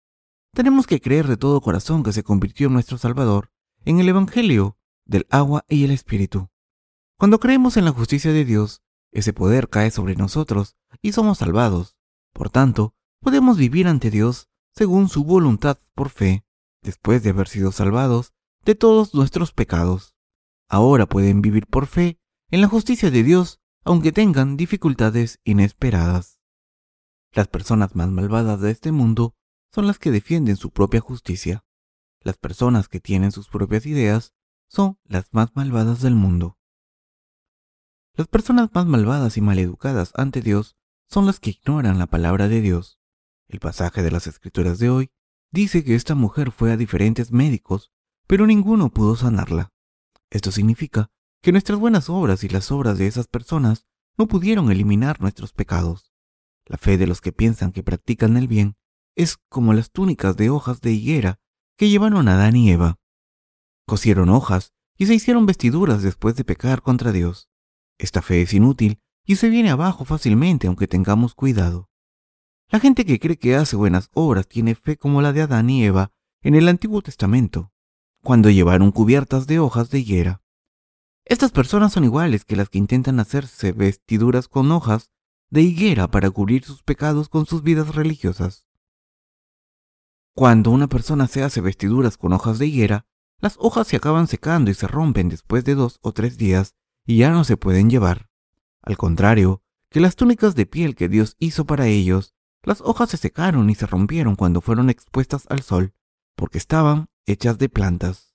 Tenemos 0.52 0.86
que 0.86 1.00
creer 1.00 1.26
de 1.26 1.38
todo 1.38 1.62
corazón 1.62 2.02
que 2.02 2.12
se 2.12 2.22
convirtió 2.22 2.66
en 2.66 2.74
nuestro 2.74 2.98
Salvador 2.98 3.50
en 3.86 3.98
el 4.00 4.10
Evangelio 4.10 4.76
del 5.06 5.26
agua 5.30 5.64
y 5.68 5.84
el 5.84 5.90
Espíritu. 5.90 6.49
Cuando 7.20 7.38
creemos 7.38 7.76
en 7.76 7.84
la 7.84 7.92
justicia 7.92 8.32
de 8.32 8.46
Dios, 8.46 8.80
ese 9.12 9.34
poder 9.34 9.68
cae 9.68 9.90
sobre 9.90 10.16
nosotros 10.16 10.78
y 11.02 11.12
somos 11.12 11.36
salvados. 11.36 11.98
Por 12.32 12.48
tanto, 12.48 12.94
podemos 13.20 13.58
vivir 13.58 13.88
ante 13.88 14.10
Dios 14.10 14.48
según 14.74 15.10
su 15.10 15.24
voluntad 15.24 15.76
por 15.94 16.08
fe, 16.08 16.46
después 16.80 17.22
de 17.22 17.28
haber 17.28 17.46
sido 17.46 17.72
salvados 17.72 18.32
de 18.64 18.74
todos 18.74 19.12
nuestros 19.12 19.52
pecados. 19.52 20.16
Ahora 20.66 21.04
pueden 21.04 21.42
vivir 21.42 21.66
por 21.66 21.86
fe 21.86 22.18
en 22.50 22.62
la 22.62 22.68
justicia 22.68 23.10
de 23.10 23.22
Dios, 23.22 23.60
aunque 23.84 24.12
tengan 24.12 24.56
dificultades 24.56 25.40
inesperadas. 25.44 26.40
Las 27.32 27.48
personas 27.48 27.94
más 27.94 28.08
malvadas 28.08 28.62
de 28.62 28.70
este 28.70 28.92
mundo 28.92 29.34
son 29.74 29.86
las 29.86 29.98
que 29.98 30.10
defienden 30.10 30.56
su 30.56 30.70
propia 30.70 31.00
justicia. 31.00 31.66
Las 32.22 32.38
personas 32.38 32.88
que 32.88 32.98
tienen 32.98 33.30
sus 33.30 33.48
propias 33.48 33.84
ideas 33.84 34.32
son 34.68 34.98
las 35.04 35.26
más 35.32 35.50
malvadas 35.54 36.00
del 36.00 36.14
mundo. 36.14 36.56
Las 38.20 38.28
personas 38.28 38.68
más 38.74 38.84
malvadas 38.84 39.38
y 39.38 39.40
maleducadas 39.40 40.12
ante 40.14 40.42
Dios 40.42 40.76
son 41.08 41.24
las 41.24 41.40
que 41.40 41.52
ignoran 41.52 41.98
la 41.98 42.06
palabra 42.06 42.48
de 42.48 42.60
Dios. 42.60 43.00
El 43.48 43.60
pasaje 43.60 44.02
de 44.02 44.10
las 44.10 44.26
Escrituras 44.26 44.78
de 44.78 44.90
hoy 44.90 45.10
dice 45.50 45.82
que 45.84 45.94
esta 45.94 46.14
mujer 46.14 46.50
fue 46.52 46.70
a 46.70 46.76
diferentes 46.76 47.32
médicos, 47.32 47.92
pero 48.26 48.46
ninguno 48.46 48.90
pudo 48.90 49.16
sanarla. 49.16 49.72
Esto 50.28 50.52
significa 50.52 51.10
que 51.40 51.50
nuestras 51.50 51.78
buenas 51.78 52.10
obras 52.10 52.44
y 52.44 52.50
las 52.50 52.70
obras 52.70 52.98
de 52.98 53.06
esas 53.06 53.26
personas 53.26 53.86
no 54.18 54.26
pudieron 54.26 54.70
eliminar 54.70 55.22
nuestros 55.22 55.54
pecados. 55.54 56.12
La 56.66 56.76
fe 56.76 56.98
de 56.98 57.06
los 57.06 57.22
que 57.22 57.32
piensan 57.32 57.72
que 57.72 57.82
practican 57.82 58.36
el 58.36 58.48
bien 58.48 58.76
es 59.16 59.38
como 59.48 59.72
las 59.72 59.92
túnicas 59.92 60.36
de 60.36 60.50
hojas 60.50 60.82
de 60.82 60.92
higuera 60.92 61.40
que 61.78 61.88
llevaron 61.88 62.28
a 62.28 62.34
Adán 62.34 62.54
y 62.54 62.70
Eva. 62.70 62.98
Cosieron 63.86 64.28
hojas 64.28 64.74
y 64.98 65.06
se 65.06 65.14
hicieron 65.14 65.46
vestiduras 65.46 66.02
después 66.02 66.36
de 66.36 66.44
pecar 66.44 66.82
contra 66.82 67.12
Dios. 67.12 67.49
Esta 68.00 68.22
fe 68.22 68.40
es 68.40 68.54
inútil 68.54 68.98
y 69.26 69.36
se 69.36 69.50
viene 69.50 69.68
abajo 69.70 70.06
fácilmente 70.06 70.66
aunque 70.66 70.88
tengamos 70.88 71.34
cuidado. 71.34 71.90
La 72.70 72.80
gente 72.80 73.04
que 73.04 73.20
cree 73.20 73.36
que 73.36 73.56
hace 73.56 73.76
buenas 73.76 74.08
obras 74.14 74.48
tiene 74.48 74.74
fe 74.74 74.96
como 74.96 75.20
la 75.20 75.34
de 75.34 75.42
Adán 75.42 75.68
y 75.68 75.84
Eva 75.84 76.10
en 76.40 76.54
el 76.54 76.68
Antiguo 76.68 77.02
Testamento, 77.02 77.72
cuando 78.22 78.48
llevaron 78.48 78.90
cubiertas 78.90 79.46
de 79.46 79.58
hojas 79.58 79.90
de 79.90 79.98
higuera. 79.98 80.42
Estas 81.26 81.52
personas 81.52 81.92
son 81.92 82.04
iguales 82.04 82.46
que 82.46 82.56
las 82.56 82.70
que 82.70 82.78
intentan 82.78 83.20
hacerse 83.20 83.72
vestiduras 83.72 84.48
con 84.48 84.72
hojas 84.72 85.10
de 85.50 85.60
higuera 85.60 86.08
para 86.08 86.30
cubrir 86.30 86.64
sus 86.64 86.82
pecados 86.82 87.28
con 87.28 87.44
sus 87.44 87.62
vidas 87.62 87.94
religiosas. 87.94 88.64
Cuando 90.34 90.70
una 90.70 90.88
persona 90.88 91.26
se 91.26 91.42
hace 91.42 91.60
vestiduras 91.60 92.16
con 92.16 92.32
hojas 92.32 92.58
de 92.58 92.66
higuera, 92.66 93.04
las 93.40 93.56
hojas 93.58 93.88
se 93.88 93.96
acaban 93.96 94.26
secando 94.26 94.70
y 94.70 94.74
se 94.74 94.86
rompen 94.86 95.28
después 95.28 95.64
de 95.64 95.74
dos 95.74 95.98
o 96.00 96.12
tres 96.12 96.38
días 96.38 96.76
y 97.06 97.18
ya 97.18 97.30
no 97.30 97.44
se 97.44 97.56
pueden 97.56 97.90
llevar. 97.90 98.28
Al 98.82 98.96
contrario, 98.96 99.62
que 99.90 100.00
las 100.00 100.16
túnicas 100.16 100.54
de 100.54 100.66
piel 100.66 100.94
que 100.94 101.08
Dios 101.08 101.36
hizo 101.38 101.64
para 101.64 101.86
ellos 101.86 102.34
las 102.62 102.82
hojas 102.82 103.10
se 103.10 103.16
secaron 103.16 103.70
y 103.70 103.74
se 103.74 103.86
rompieron 103.86 104.36
cuando 104.36 104.60
fueron 104.60 104.90
expuestas 104.90 105.46
al 105.48 105.62
sol, 105.62 105.94
porque 106.36 106.58
estaban 106.58 107.06
hechas 107.26 107.58
de 107.58 107.68
plantas. 107.68 108.34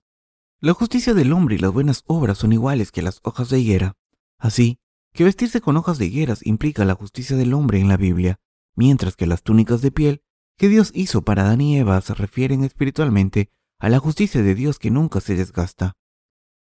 La 0.60 0.74
justicia 0.74 1.14
del 1.14 1.32
hombre 1.32 1.56
y 1.56 1.58
las 1.60 1.72
buenas 1.72 2.04
obras 2.08 2.40
son 2.40 2.52
iguales 2.52 2.92
que 2.92 3.04
las 3.04 3.20
hojas 3.24 3.50
de 3.50 3.60
higuera. 3.60 3.98
Así 4.40 4.80
que 5.14 5.24
vestirse 5.24 5.62
con 5.62 5.78
hojas 5.78 5.98
de 5.98 6.08
higueras 6.08 6.46
implica 6.46 6.86
la 6.86 6.96
justicia 6.96 7.38
del 7.38 7.54
hombre 7.54 7.80
en 7.80 7.88
la 7.88 7.98
Biblia, 7.98 8.40
mientras 8.76 9.16
que 9.16 9.28
las 9.28 9.44
túnicas 9.44 9.82
de 9.82 9.92
piel 9.92 10.24
que 10.58 10.70
Dios 10.70 10.92
hizo 10.94 11.22
para 11.22 11.44
Adán 11.44 11.62
y 11.62 11.78
Eva 11.78 12.02
se 12.02 12.14
refieren 12.14 12.64
espiritualmente 12.64 13.50
a 13.80 13.90
la 13.90 14.00
justicia 14.00 14.42
de 14.42 14.56
Dios 14.56 14.80
que 14.80 14.90
nunca 14.90 15.22
se 15.22 15.36
desgasta. 15.36 15.98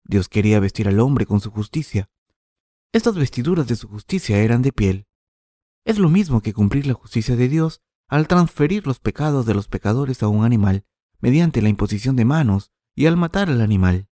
Dios 0.06 0.30
quería 0.30 0.60
vestir 0.60 0.88
al 0.88 1.00
hombre 1.00 1.26
con 1.26 1.42
su 1.42 1.52
justicia. 1.52 2.10
Estas 2.94 3.16
vestiduras 3.16 3.68
de 3.68 3.76
su 3.76 3.88
justicia 3.88 4.38
eran 4.40 4.62
de 4.62 4.72
piel, 4.72 5.08
es 5.86 6.00
lo 6.00 6.10
mismo 6.10 6.42
que 6.42 6.54
cumplir 6.54 6.88
la 6.88 6.96
justicia 6.96 7.36
de 7.36 7.48
Dios 7.48 7.82
al 8.08 8.28
transferir 8.28 8.88
los 8.88 9.00
pecados 9.00 9.46
de 9.46 9.54
los 9.54 9.68
pecadores 9.68 10.24
a 10.24 10.28
un 10.28 10.44
animal 10.44 10.84
mediante 11.20 11.62
la 11.62 11.70
imposición 11.70 12.16
de 12.16 12.26
manos 12.26 12.72
y 12.96 13.06
al 13.06 13.18
matar 13.18 13.50
al 13.50 13.62
animal. 13.62 14.10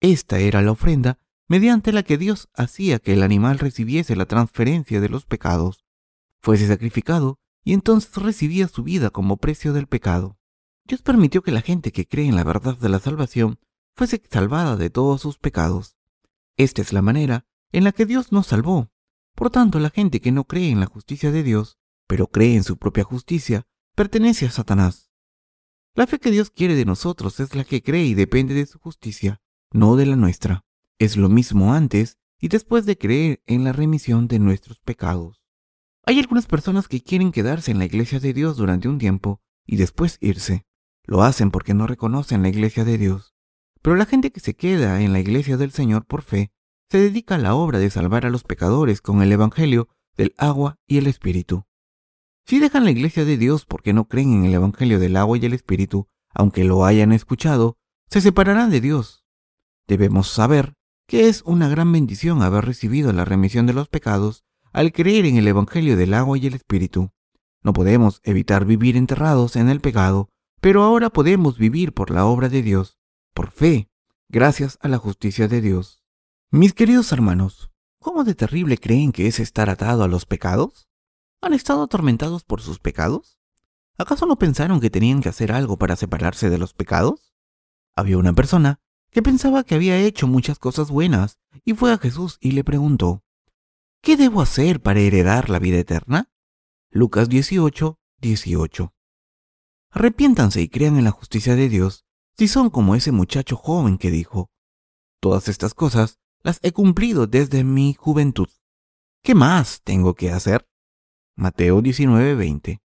Esta 0.00 0.40
era 0.40 0.60
la 0.60 0.72
ofrenda 0.72 1.20
mediante 1.48 1.92
la 1.92 2.02
que 2.02 2.18
Dios 2.18 2.48
hacía 2.52 2.98
que 2.98 3.12
el 3.12 3.22
animal 3.22 3.60
recibiese 3.60 4.16
la 4.16 4.26
transferencia 4.26 5.00
de 5.00 5.08
los 5.08 5.24
pecados, 5.24 5.84
fuese 6.40 6.66
sacrificado 6.66 7.38
y 7.62 7.74
entonces 7.74 8.14
recibía 8.16 8.66
su 8.66 8.82
vida 8.82 9.10
como 9.10 9.36
precio 9.36 9.72
del 9.72 9.86
pecado. 9.86 10.36
Dios 10.84 11.00
permitió 11.00 11.42
que 11.42 11.52
la 11.52 11.62
gente 11.62 11.92
que 11.92 12.06
cree 12.06 12.26
en 12.26 12.34
la 12.34 12.44
verdad 12.44 12.76
de 12.76 12.88
la 12.88 12.98
salvación 12.98 13.60
fuese 13.94 14.22
salvada 14.30 14.76
de 14.76 14.90
todos 14.90 15.20
sus 15.20 15.38
pecados. 15.38 15.96
Esta 16.56 16.82
es 16.82 16.92
la 16.92 17.02
manera 17.02 17.46
en 17.72 17.84
la 17.84 17.92
que 17.92 18.06
Dios 18.06 18.32
nos 18.32 18.46
salvó 18.48 18.90
por 19.34 19.50
tanto, 19.50 19.80
la 19.80 19.90
gente 19.90 20.20
que 20.20 20.32
no 20.32 20.44
cree 20.44 20.70
en 20.70 20.80
la 20.80 20.86
justicia 20.86 21.32
de 21.32 21.42
Dios, 21.42 21.78
pero 22.06 22.28
cree 22.28 22.54
en 22.54 22.62
su 22.62 22.76
propia 22.76 23.02
justicia, 23.02 23.66
pertenece 23.96 24.46
a 24.46 24.50
Satanás. 24.50 25.10
La 25.94 26.06
fe 26.06 26.18
que 26.18 26.30
Dios 26.30 26.50
quiere 26.50 26.74
de 26.74 26.84
nosotros 26.84 27.40
es 27.40 27.54
la 27.54 27.64
que 27.64 27.82
cree 27.82 28.04
y 28.04 28.14
depende 28.14 28.54
de 28.54 28.66
su 28.66 28.78
justicia, 28.78 29.40
no 29.72 29.96
de 29.96 30.06
la 30.06 30.16
nuestra. 30.16 30.64
Es 30.98 31.16
lo 31.16 31.28
mismo 31.28 31.74
antes 31.74 32.18
y 32.40 32.48
después 32.48 32.86
de 32.86 32.96
creer 32.96 33.42
en 33.46 33.64
la 33.64 33.72
remisión 33.72 34.28
de 34.28 34.38
nuestros 34.38 34.80
pecados. 34.80 35.42
Hay 36.04 36.20
algunas 36.20 36.46
personas 36.46 36.86
que 36.86 37.02
quieren 37.02 37.32
quedarse 37.32 37.70
en 37.70 37.78
la 37.78 37.86
iglesia 37.86 38.20
de 38.20 38.32
Dios 38.32 38.56
durante 38.56 38.88
un 38.88 38.98
tiempo 38.98 39.40
y 39.66 39.76
después 39.76 40.18
irse. 40.20 40.64
Lo 41.04 41.22
hacen 41.22 41.50
porque 41.50 41.74
no 41.74 41.86
reconocen 41.86 42.42
la 42.42 42.48
iglesia 42.48 42.84
de 42.84 42.98
Dios. 42.98 43.33
Pero 43.84 43.96
la 43.96 44.06
gente 44.06 44.32
que 44.32 44.40
se 44.40 44.56
queda 44.56 45.02
en 45.02 45.12
la 45.12 45.20
iglesia 45.20 45.58
del 45.58 45.70
Señor 45.70 46.06
por 46.06 46.22
fe 46.22 46.50
se 46.90 46.96
dedica 46.96 47.34
a 47.34 47.38
la 47.38 47.54
obra 47.54 47.78
de 47.78 47.90
salvar 47.90 48.24
a 48.24 48.30
los 48.30 48.42
pecadores 48.42 49.02
con 49.02 49.20
el 49.20 49.30
Evangelio 49.30 49.88
del 50.16 50.34
agua 50.38 50.78
y 50.86 50.96
el 50.96 51.06
Espíritu. 51.06 51.66
Si 52.46 52.60
dejan 52.60 52.84
la 52.84 52.92
iglesia 52.92 53.26
de 53.26 53.36
Dios 53.36 53.66
porque 53.66 53.92
no 53.92 54.08
creen 54.08 54.32
en 54.32 54.44
el 54.46 54.54
Evangelio 54.54 54.98
del 54.98 55.18
agua 55.18 55.36
y 55.36 55.44
el 55.44 55.52
Espíritu, 55.52 56.08
aunque 56.32 56.64
lo 56.64 56.86
hayan 56.86 57.12
escuchado, 57.12 57.76
se 58.08 58.22
separarán 58.22 58.70
de 58.70 58.80
Dios. 58.80 59.26
Debemos 59.86 60.28
saber 60.28 60.72
que 61.06 61.28
es 61.28 61.42
una 61.42 61.68
gran 61.68 61.92
bendición 61.92 62.40
haber 62.40 62.64
recibido 62.64 63.12
la 63.12 63.26
remisión 63.26 63.66
de 63.66 63.74
los 63.74 63.88
pecados 63.88 64.44
al 64.72 64.92
creer 64.92 65.26
en 65.26 65.36
el 65.36 65.46
Evangelio 65.46 65.98
del 65.98 66.14
agua 66.14 66.38
y 66.38 66.46
el 66.46 66.54
Espíritu. 66.54 67.10
No 67.62 67.74
podemos 67.74 68.22
evitar 68.24 68.64
vivir 68.64 68.96
enterrados 68.96 69.56
en 69.56 69.68
el 69.68 69.82
pecado, 69.82 70.30
pero 70.62 70.82
ahora 70.84 71.10
podemos 71.10 71.58
vivir 71.58 71.92
por 71.92 72.10
la 72.10 72.24
obra 72.24 72.48
de 72.48 72.62
Dios, 72.62 72.98
por 73.34 73.50
fe, 73.50 73.90
gracias 74.28 74.78
a 74.80 74.88
la 74.88 74.98
justicia 74.98 75.48
de 75.48 75.60
Dios. 75.60 76.02
Mis 76.50 76.72
queridos 76.72 77.12
hermanos, 77.12 77.70
¿cómo 77.98 78.24
de 78.24 78.34
terrible 78.34 78.78
creen 78.78 79.12
que 79.12 79.26
es 79.26 79.40
estar 79.40 79.68
atado 79.68 80.04
a 80.04 80.08
los 80.08 80.24
pecados? 80.24 80.88
¿Han 81.42 81.52
estado 81.52 81.82
atormentados 81.82 82.44
por 82.44 82.62
sus 82.62 82.78
pecados? 82.78 83.38
¿Acaso 83.98 84.26
no 84.26 84.36
pensaron 84.36 84.80
que 84.80 84.88
tenían 84.88 85.20
que 85.20 85.28
hacer 85.28 85.52
algo 85.52 85.76
para 85.76 85.96
separarse 85.96 86.48
de 86.48 86.58
los 86.58 86.74
pecados? 86.74 87.34
Había 87.96 88.18
una 88.18 88.32
persona 88.32 88.80
que 89.10 89.22
pensaba 89.22 89.64
que 89.64 89.74
había 89.74 89.98
hecho 89.98 90.26
muchas 90.26 90.58
cosas 90.58 90.90
buenas 90.90 91.38
y 91.64 91.74
fue 91.74 91.92
a 91.92 91.98
Jesús 91.98 92.38
y 92.40 92.52
le 92.52 92.64
preguntó, 92.64 93.24
¿qué 94.00 94.16
debo 94.16 94.40
hacer 94.42 94.80
para 94.80 95.00
heredar 95.00 95.50
la 95.50 95.58
vida 95.58 95.78
eterna? 95.78 96.30
Lucas 96.90 97.28
18, 97.28 97.98
18. 98.20 98.94
Arrepiéntanse 99.90 100.62
y 100.62 100.68
crean 100.68 100.96
en 100.98 101.04
la 101.04 101.10
justicia 101.10 101.56
de 101.56 101.68
Dios 101.68 102.03
si 102.36 102.48
son 102.48 102.70
como 102.70 102.94
ese 102.94 103.12
muchacho 103.12 103.56
joven 103.56 103.98
que 103.98 104.10
dijo, 104.10 104.50
todas 105.20 105.48
estas 105.48 105.74
cosas 105.74 106.18
las 106.42 106.58
he 106.62 106.72
cumplido 106.72 107.26
desde 107.26 107.64
mi 107.64 107.94
juventud. 107.94 108.48
¿Qué 109.22 109.34
más 109.34 109.80
tengo 109.82 110.14
que 110.14 110.30
hacer? 110.30 110.68
Mateo 111.36 111.80
19:20. 111.80 112.80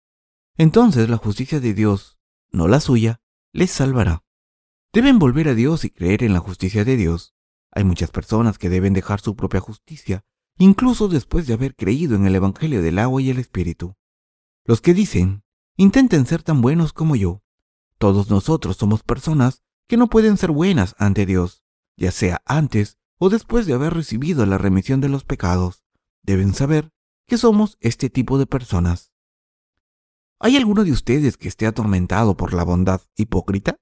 Entonces 0.57 1.09
la 1.09 1.17
justicia 1.17 1.61
de 1.61 1.75
Dios, 1.75 2.19
no 2.51 2.69
la 2.69 2.81
suya, 2.81 3.21
les 3.53 3.71
salvará. 3.71 4.23
Deben 4.93 5.19
volver 5.19 5.49
a 5.49 5.55
Dios 5.55 5.85
y 5.85 5.91
creer 5.91 6.23
en 6.23 6.33
la 6.33 6.41
justicia 6.41 6.85
de 6.85 6.97
Dios. 6.97 7.35
Hay 7.73 7.85
muchas 7.85 8.11
personas 8.11 8.59
que 8.59 8.69
deben 8.69 8.93
dejar 8.93 9.21
su 9.21 9.37
propia 9.37 9.61
justicia, 9.61 10.25
incluso 10.59 11.09
después 11.09 11.47
de 11.47 11.55
haber 11.55 11.75
creído 11.75 12.17
en 12.17 12.27
el 12.27 12.35
Evangelio 12.35 12.83
del 12.83 12.99
agua 12.99 13.21
y 13.23 13.31
el 13.31 13.39
Espíritu. 13.39 13.97
Los 14.65 14.81
que 14.81 14.95
dicen, 14.95 15.43
intenten 15.77 16.27
ser 16.27 16.43
tan 16.43 16.61
buenos 16.61 16.93
como 16.93 17.17
yo. 17.17 17.43
Todos 17.99 18.31
nosotros 18.31 18.77
somos 18.77 19.03
personas 19.03 19.63
que 19.89 19.97
no 19.97 20.09
pueden 20.09 20.37
ser 20.37 20.53
buenas 20.53 20.95
ante 20.99 21.27
Dios, 21.27 21.65
ya 21.97 22.13
sea 22.13 22.43
antes 22.47 22.99
o 23.19 23.29
después 23.29 23.67
de 23.67 23.75
haber 23.75 23.95
recibido 23.95 24.47
la 24.47 24.59
remisión 24.59 25.01
de 25.01 25.09
los 25.09 25.25
pecados, 25.25 25.83
deben 26.23 26.55
saber 26.55 26.93
que 27.27 27.37
somos 27.37 27.77
este 27.81 28.09
tipo 28.09 28.39
de 28.39 28.47
personas. 28.47 29.13
¿Hay 30.39 30.57
alguno 30.57 30.85
de 30.85 30.93
ustedes 30.93 31.37
que 31.37 31.49
esté 31.49 31.67
atormentado 31.67 32.37
por 32.37 32.55
la 32.55 32.63
bondad 32.63 33.01
hipócrita? 33.17 33.77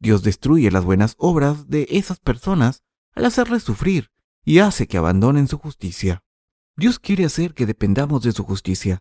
Dios 0.00 0.22
destruye 0.22 0.70
las 0.70 0.84
buenas 0.84 1.14
obras 1.18 1.68
de 1.68 1.86
esas 1.90 2.20
personas 2.20 2.82
al 3.14 3.26
hacerles 3.26 3.64
sufrir 3.64 4.10
y 4.44 4.60
hace 4.60 4.86
que 4.86 4.96
abandonen 4.96 5.46
su 5.46 5.58
justicia. 5.58 6.22
Dios 6.76 6.98
quiere 6.98 7.26
hacer 7.26 7.52
que 7.52 7.66
dependamos 7.66 8.22
de 8.22 8.32
su 8.32 8.44
justicia. 8.44 9.00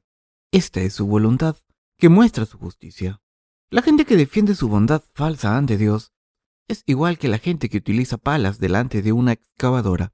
Esta 0.52 0.82
es 0.82 0.94
su 0.94 1.08
voluntad, 1.08 1.56
que 1.98 2.10
muestra 2.10 2.46
su 2.46 2.58
justicia. 2.58 3.22
La 3.70 3.82
gente 3.82 4.06
que 4.06 4.16
defiende 4.16 4.56
su 4.56 4.70
bondad 4.70 5.04
falsa 5.14 5.58
ante 5.58 5.78
Dios 5.78 6.14
es 6.70 6.84
igual 6.86 7.18
que 7.18 7.28
la 7.28 7.38
gente 7.38 7.68
que 7.68 7.80
utiliza 7.80 8.18
palas 8.18 8.60
delante 8.60 9.02
de 9.02 9.12
una 9.12 9.34
excavadora. 9.34 10.14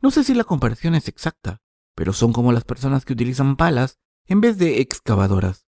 No 0.00 0.10
sé 0.10 0.24
si 0.24 0.32
la 0.32 0.44
comparación 0.44 0.94
es 0.94 1.06
exacta, 1.06 1.60
pero 1.94 2.14
son 2.14 2.32
como 2.32 2.50
las 2.50 2.64
personas 2.64 3.04
que 3.04 3.12
utilizan 3.12 3.56
palas 3.56 3.98
en 4.24 4.40
vez 4.40 4.56
de 4.56 4.80
excavadoras. 4.80 5.66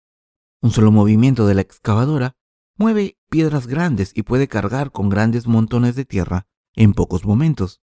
Un 0.62 0.70
solo 0.70 0.92
movimiento 0.92 1.44
de 1.48 1.54
la 1.56 1.62
excavadora 1.62 2.36
mueve 2.76 3.18
piedras 3.28 3.66
grandes 3.66 4.12
y 4.14 4.22
puede 4.22 4.46
cargar 4.46 4.92
con 4.92 5.08
grandes 5.08 5.48
montones 5.48 5.96
de 5.96 6.04
tierra 6.04 6.46
en 6.74 6.94
pocos 6.94 7.24
momentos. 7.24 7.82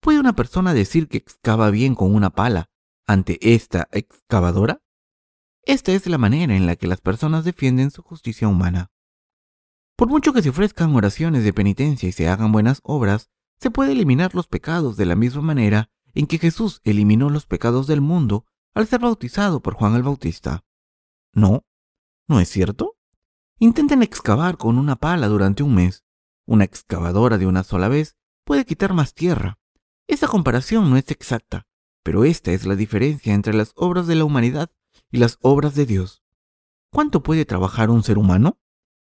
¿Puede 0.00 0.20
una 0.20 0.36
persona 0.36 0.74
decir 0.74 1.08
que 1.08 1.18
excava 1.18 1.70
bien 1.70 1.96
con 1.96 2.14
una 2.14 2.30
pala 2.30 2.70
ante 3.04 3.36
esta 3.52 3.88
excavadora? 3.90 4.83
Esta 5.66 5.92
es 5.92 6.06
la 6.06 6.18
manera 6.18 6.54
en 6.54 6.66
la 6.66 6.76
que 6.76 6.86
las 6.86 7.00
personas 7.00 7.44
defienden 7.44 7.90
su 7.90 8.02
justicia 8.02 8.48
humana. 8.48 8.90
Por 9.96 10.08
mucho 10.08 10.32
que 10.32 10.42
se 10.42 10.50
ofrezcan 10.50 10.94
oraciones 10.94 11.42
de 11.42 11.54
penitencia 11.54 12.08
y 12.08 12.12
se 12.12 12.28
hagan 12.28 12.52
buenas 12.52 12.80
obras, 12.82 13.30
se 13.60 13.70
puede 13.70 13.92
eliminar 13.92 14.34
los 14.34 14.46
pecados 14.46 14.96
de 14.96 15.06
la 15.06 15.16
misma 15.16 15.40
manera 15.40 15.90
en 16.12 16.26
que 16.26 16.38
Jesús 16.38 16.80
eliminó 16.84 17.30
los 17.30 17.46
pecados 17.46 17.86
del 17.86 18.02
mundo 18.02 18.44
al 18.74 18.86
ser 18.86 19.00
bautizado 19.00 19.60
por 19.60 19.74
Juan 19.74 19.94
el 19.94 20.02
Bautista. 20.02 20.64
No, 21.32 21.64
¿no 22.28 22.40
es 22.40 22.48
cierto? 22.50 22.96
Intenten 23.58 24.02
excavar 24.02 24.58
con 24.58 24.76
una 24.76 24.96
pala 24.96 25.28
durante 25.28 25.62
un 25.62 25.74
mes. 25.74 26.04
Una 26.44 26.64
excavadora 26.64 27.38
de 27.38 27.46
una 27.46 27.64
sola 27.64 27.88
vez 27.88 28.16
puede 28.44 28.66
quitar 28.66 28.92
más 28.92 29.14
tierra. 29.14 29.58
Esa 30.08 30.28
comparación 30.28 30.90
no 30.90 30.98
es 30.98 31.10
exacta, 31.10 31.66
pero 32.02 32.24
esta 32.24 32.52
es 32.52 32.66
la 32.66 32.76
diferencia 32.76 33.32
entre 33.32 33.54
las 33.54 33.72
obras 33.76 34.06
de 34.06 34.16
la 34.16 34.24
humanidad 34.24 34.70
y 35.14 35.18
las 35.18 35.38
obras 35.42 35.76
de 35.76 35.86
Dios. 35.86 36.24
¿Cuánto 36.90 37.22
puede 37.22 37.44
trabajar 37.44 37.88
un 37.88 38.02
ser 38.02 38.18
humano? 38.18 38.58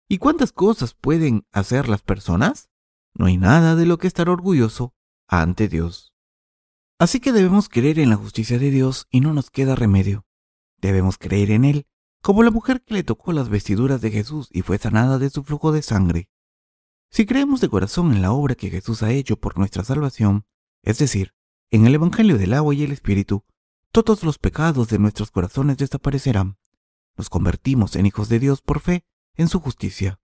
¿Y 0.08 0.18
cuántas 0.18 0.54
cosas 0.54 0.94
pueden 0.94 1.46
hacer 1.52 1.90
las 1.90 2.04
personas? 2.04 2.70
No 3.14 3.26
hay 3.26 3.36
nada 3.36 3.76
de 3.76 3.86
lo 3.86 3.98
que 3.98 4.08
estar 4.08 4.30
orgulloso 4.30 4.94
ante 5.28 5.68
Dios. 5.68 6.14
Así 7.00 7.20
que 7.20 7.34
debemos 7.34 7.68
creer 7.68 8.00
en 8.00 8.10
la 8.10 8.16
justicia 8.16 8.58
de 8.58 8.72
Dios 8.72 9.08
y 9.10 9.20
no 9.20 9.34
nos 9.34 9.52
queda 9.52 9.76
remedio. 9.76 10.26
Debemos 10.78 11.18
creer 11.18 11.52
en 11.52 11.66
Él, 11.66 11.86
como 12.22 12.44
la 12.44 12.52
mujer 12.52 12.82
que 12.82 12.94
le 12.94 13.04
tocó 13.04 13.34
las 13.34 13.50
vestiduras 13.50 14.00
de 14.00 14.12
Jesús 14.12 14.48
y 14.54 14.62
fue 14.62 14.78
sanada 14.78 15.20
de 15.20 15.30
su 15.30 15.44
flujo 15.44 15.74
de 15.74 15.82
sangre. 15.82 16.30
Si 17.12 17.26
creemos 17.26 17.60
de 17.60 17.68
corazón 17.68 18.14
en 18.14 18.22
la 18.22 18.32
obra 18.32 18.56
que 18.56 18.70
Jesús 18.70 19.04
ha 19.04 19.12
hecho 19.12 19.36
por 19.38 19.58
nuestra 19.58 19.84
salvación, 19.84 20.46
es 20.82 20.98
decir, 20.98 21.34
en 21.72 21.86
el 21.86 21.94
Evangelio 21.94 22.38
del 22.38 22.54
agua 22.54 22.74
y 22.74 22.84
el 22.84 22.94
Espíritu, 22.94 23.44
todos 23.92 24.24
los 24.24 24.38
pecados 24.38 24.90
de 24.90 25.00
nuestros 25.00 25.32
corazones 25.32 25.78
desaparecerán. 25.78 26.58
Nos 27.18 27.30
convertimos 27.30 27.96
en 27.96 28.06
hijos 28.06 28.30
de 28.30 28.40
Dios 28.40 28.62
por 28.62 28.80
fe 28.80 29.04
en 29.36 29.48
su 29.48 29.60
justicia. 29.60 30.20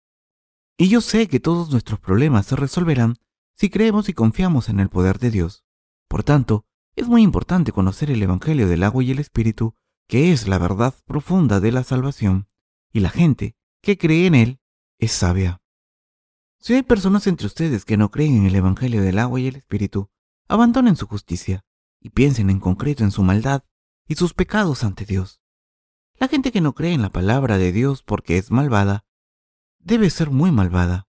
Y 0.77 0.89
yo 0.89 1.01
sé 1.01 1.27
que 1.27 1.39
todos 1.39 1.71
nuestros 1.71 1.99
problemas 1.99 2.45
se 2.45 2.55
resolverán 2.55 3.17
si 3.55 3.69
creemos 3.69 4.09
y 4.09 4.13
confiamos 4.13 4.69
en 4.69 4.79
el 4.79 4.89
poder 4.89 5.19
de 5.19 5.31
Dios. 5.31 5.65
Por 6.07 6.23
tanto, 6.23 6.65
es 6.95 7.07
muy 7.07 7.23
importante 7.23 7.71
conocer 7.71 8.11
el 8.11 8.21
Evangelio 8.21 8.67
del 8.67 8.83
agua 8.83 9.03
y 9.03 9.11
el 9.11 9.19
Espíritu, 9.19 9.75
que 10.07 10.31
es 10.31 10.47
la 10.47 10.57
verdad 10.57 10.93
profunda 11.05 11.59
de 11.59 11.71
la 11.71 11.83
salvación, 11.83 12.47
y 12.91 12.99
la 12.99 13.09
gente 13.09 13.55
que 13.81 13.97
cree 13.97 14.27
en 14.27 14.35
él 14.35 14.59
es 14.99 15.11
sabia. 15.11 15.61
Si 16.59 16.73
hay 16.73 16.83
personas 16.83 17.27
entre 17.27 17.47
ustedes 17.47 17.85
que 17.85 17.97
no 17.97 18.11
creen 18.11 18.37
en 18.37 18.45
el 18.45 18.55
Evangelio 18.55 19.01
del 19.01 19.19
agua 19.19 19.39
y 19.39 19.47
el 19.47 19.55
Espíritu, 19.55 20.09
abandonen 20.47 20.95
su 20.95 21.07
justicia 21.07 21.65
y 22.05 22.11
piensen 22.11 22.51
en 22.51 22.59
concreto 22.59 23.03
en 23.03 23.09
su 23.09 23.23
maldad 23.23 23.63
y 24.07 24.13
sus 24.13 24.35
pecados 24.35 24.83
ante 24.83 25.05
Dios. 25.05 25.41
La 26.19 26.27
gente 26.27 26.51
que 26.51 26.61
no 26.61 26.75
cree 26.75 26.93
en 26.93 27.01
la 27.01 27.09
palabra 27.09 27.57
de 27.57 27.71
Dios 27.71 28.03
porque 28.03 28.37
es 28.37 28.51
malvada, 28.51 29.05
debe 29.79 30.11
ser 30.11 30.29
muy 30.29 30.51
malvada. 30.51 31.07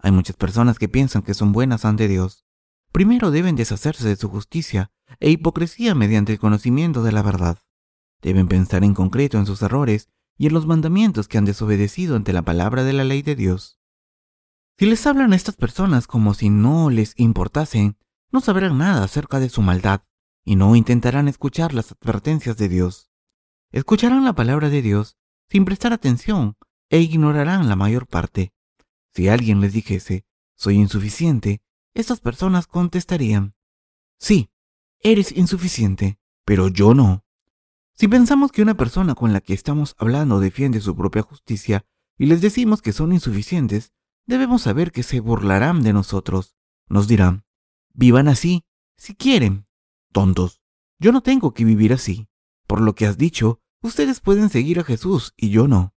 Hay 0.00 0.10
muchas 0.10 0.34
personas 0.34 0.80
que 0.80 0.88
piensan 0.88 1.22
que 1.22 1.34
son 1.34 1.52
buenas 1.52 1.84
ante 1.84 2.08
Dios. 2.08 2.44
Primero 2.90 3.30
deben 3.30 3.54
deshacerse 3.54 4.08
de 4.08 4.16
su 4.16 4.28
justicia 4.28 4.90
e 5.20 5.30
hipocresía 5.30 5.94
mediante 5.94 6.32
el 6.32 6.40
conocimiento 6.40 7.04
de 7.04 7.12
la 7.12 7.22
verdad. 7.22 7.58
Deben 8.20 8.48
pensar 8.48 8.82
en 8.82 8.94
concreto 8.94 9.38
en 9.38 9.46
sus 9.46 9.62
errores 9.62 10.08
y 10.36 10.48
en 10.48 10.54
los 10.54 10.66
mandamientos 10.66 11.28
que 11.28 11.38
han 11.38 11.44
desobedecido 11.44 12.16
ante 12.16 12.32
la 12.32 12.42
palabra 12.42 12.82
de 12.82 12.94
la 12.94 13.04
ley 13.04 13.22
de 13.22 13.36
Dios. 13.36 13.78
Si 14.76 14.86
les 14.86 15.06
hablan 15.06 15.34
a 15.34 15.36
estas 15.36 15.54
personas 15.54 16.08
como 16.08 16.34
si 16.34 16.50
no 16.50 16.90
les 16.90 17.14
importasen, 17.16 17.96
no 18.32 18.40
sabrán 18.40 18.78
nada 18.78 19.04
acerca 19.04 19.38
de 19.38 19.48
su 19.48 19.62
maldad 19.62 20.02
y 20.44 20.56
no 20.56 20.74
intentarán 20.76 21.28
escuchar 21.28 21.74
las 21.74 21.92
advertencias 21.92 22.56
de 22.56 22.68
Dios. 22.68 23.10
Escucharán 23.70 24.24
la 24.24 24.34
palabra 24.34 24.68
de 24.70 24.82
Dios 24.82 25.16
sin 25.48 25.64
prestar 25.64 25.92
atención 25.92 26.56
e 26.90 27.00
ignorarán 27.00 27.68
la 27.68 27.76
mayor 27.76 28.06
parte. 28.06 28.52
Si 29.14 29.28
alguien 29.28 29.60
les 29.60 29.72
dijese, 29.72 30.24
soy 30.56 30.76
insuficiente, 30.76 31.60
estas 31.94 32.20
personas 32.20 32.66
contestarían, 32.66 33.54
sí, 34.18 34.50
eres 35.00 35.32
insuficiente, 35.32 36.18
pero 36.44 36.68
yo 36.68 36.94
no. 36.94 37.24
Si 37.94 38.08
pensamos 38.08 38.52
que 38.52 38.62
una 38.62 38.76
persona 38.76 39.14
con 39.14 39.32
la 39.32 39.40
que 39.40 39.54
estamos 39.54 39.94
hablando 39.98 40.40
defiende 40.40 40.80
su 40.80 40.96
propia 40.96 41.22
justicia 41.22 41.84
y 42.16 42.26
les 42.26 42.40
decimos 42.40 42.82
que 42.82 42.92
son 42.92 43.12
insuficientes, 43.12 43.92
debemos 44.26 44.62
saber 44.62 44.92
que 44.92 45.02
se 45.02 45.20
burlarán 45.20 45.82
de 45.82 45.92
nosotros. 45.92 46.56
Nos 46.88 47.08
dirán, 47.08 47.44
vivan 47.92 48.28
así, 48.28 48.64
si 48.96 49.14
quieren. 49.14 49.66
Tontos, 50.12 50.62
yo 50.98 51.10
no 51.10 51.22
tengo 51.22 51.52
que 51.52 51.64
vivir 51.64 51.92
así. 51.92 52.28
Por 52.66 52.80
lo 52.80 52.94
que 52.94 53.06
has 53.06 53.18
dicho, 53.18 53.60
ustedes 53.82 54.20
pueden 54.20 54.48
seguir 54.48 54.78
a 54.78 54.84
Jesús 54.84 55.34
y 55.36 55.50
yo 55.50 55.66
no. 55.66 55.94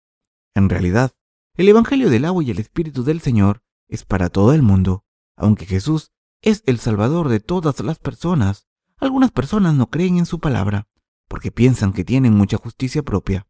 En 0.56 0.70
realidad, 0.70 1.12
el 1.56 1.70
Evangelio 1.70 2.10
del 2.10 2.26
agua 2.26 2.44
y 2.44 2.52
el 2.52 2.60
Espíritu 2.60 3.04
del 3.04 3.22
Señor 3.22 3.62
es 3.88 4.04
para 4.04 4.30
todo 4.30 4.54
el 4.54 4.62
mundo. 4.62 5.06
Aunque 5.38 5.66
Jesús 5.66 6.12
es 6.42 6.64
el 6.66 6.80
Salvador 6.80 7.30
de 7.30 7.40
todas 7.40 7.80
las 7.82 8.00
personas, 8.00 8.68
algunas 8.98 9.32
personas 9.32 9.76
no 9.76 9.90
creen 9.90 10.18
en 10.18 10.26
su 10.26 10.40
palabra, 10.40 10.88
porque 11.28 11.52
piensan 11.52 11.94
que 11.94 12.04
tienen 12.04 12.34
mucha 12.34 12.58
justicia 12.58 13.04
propia. 13.04 13.48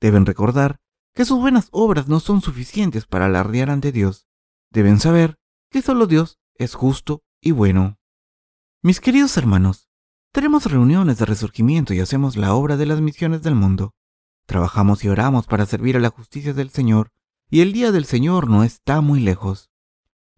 Deben 0.00 0.24
recordar 0.24 0.80
que 1.14 1.24
sus 1.24 1.40
buenas 1.40 1.68
obras 1.72 2.08
no 2.08 2.20
son 2.20 2.40
suficientes 2.40 3.06
para 3.06 3.26
alardear 3.26 3.70
ante 3.70 3.92
Dios. 3.92 4.26
Deben 4.70 4.98
saber 4.98 5.38
que 5.70 5.82
solo 5.82 6.06
Dios 6.06 6.38
es 6.54 6.74
justo 6.74 7.22
y 7.40 7.50
bueno. 7.50 7.99
Mis 8.82 8.98
queridos 8.98 9.36
hermanos, 9.36 9.90
tenemos 10.32 10.64
reuniones 10.64 11.18
de 11.18 11.26
resurgimiento 11.26 11.92
y 11.92 12.00
hacemos 12.00 12.38
la 12.38 12.54
obra 12.54 12.78
de 12.78 12.86
las 12.86 13.02
misiones 13.02 13.42
del 13.42 13.54
mundo. 13.54 13.94
Trabajamos 14.46 15.04
y 15.04 15.10
oramos 15.10 15.46
para 15.46 15.66
servir 15.66 15.98
a 15.98 16.00
la 16.00 16.08
justicia 16.08 16.54
del 16.54 16.70
Señor, 16.70 17.12
y 17.50 17.60
el 17.60 17.74
día 17.74 17.92
del 17.92 18.06
Señor 18.06 18.48
no 18.48 18.64
está 18.64 19.02
muy 19.02 19.20
lejos. 19.20 19.70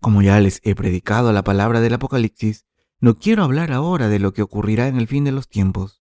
Como 0.00 0.22
ya 0.22 0.40
les 0.40 0.61
he 0.64 0.74
predicado 0.74 1.33
la 1.33 1.44
palabra 1.44 1.81
del 1.81 1.94
Apocalipsis, 1.94 2.66
no 2.98 3.14
quiero 3.14 3.44
hablar 3.44 3.70
ahora 3.70 4.09
de 4.09 4.18
lo 4.18 4.33
que 4.33 4.42
ocurrirá 4.42 4.88
en 4.88 4.96
el 4.96 5.07
fin 5.07 5.22
de 5.22 5.31
los 5.31 5.46
tiempos. 5.46 6.02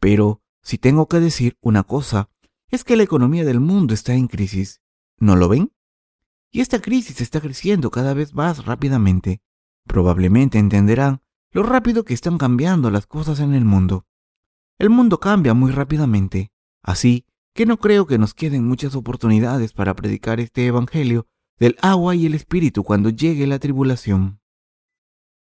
Pero, 0.00 0.40
si 0.62 0.78
tengo 0.78 1.06
que 1.06 1.20
decir 1.20 1.58
una 1.60 1.82
cosa, 1.82 2.30
es 2.70 2.82
que 2.82 2.96
la 2.96 3.02
economía 3.02 3.44
del 3.44 3.60
mundo 3.60 3.92
está 3.92 4.14
en 4.14 4.28
crisis. 4.28 4.80
¿No 5.18 5.36
lo 5.36 5.50
ven? 5.50 5.70
Y 6.50 6.62
esta 6.62 6.80
crisis 6.80 7.20
está 7.20 7.42
creciendo 7.42 7.90
cada 7.90 8.14
vez 8.14 8.32
más 8.32 8.64
rápidamente. 8.64 9.42
Probablemente 9.86 10.58
entenderán 10.58 11.20
lo 11.54 11.62
rápido 11.62 12.04
que 12.04 12.14
están 12.14 12.36
cambiando 12.36 12.90
las 12.90 13.06
cosas 13.06 13.38
en 13.38 13.54
el 13.54 13.64
mundo. 13.64 14.06
El 14.76 14.90
mundo 14.90 15.20
cambia 15.20 15.54
muy 15.54 15.70
rápidamente, 15.70 16.50
así 16.82 17.26
que 17.54 17.64
no 17.64 17.78
creo 17.78 18.08
que 18.08 18.18
nos 18.18 18.34
queden 18.34 18.66
muchas 18.66 18.96
oportunidades 18.96 19.72
para 19.72 19.94
predicar 19.94 20.40
este 20.40 20.66
Evangelio 20.66 21.28
del 21.60 21.76
agua 21.80 22.16
y 22.16 22.26
el 22.26 22.34
Espíritu 22.34 22.82
cuando 22.82 23.08
llegue 23.08 23.46
la 23.46 23.60
tribulación. 23.60 24.40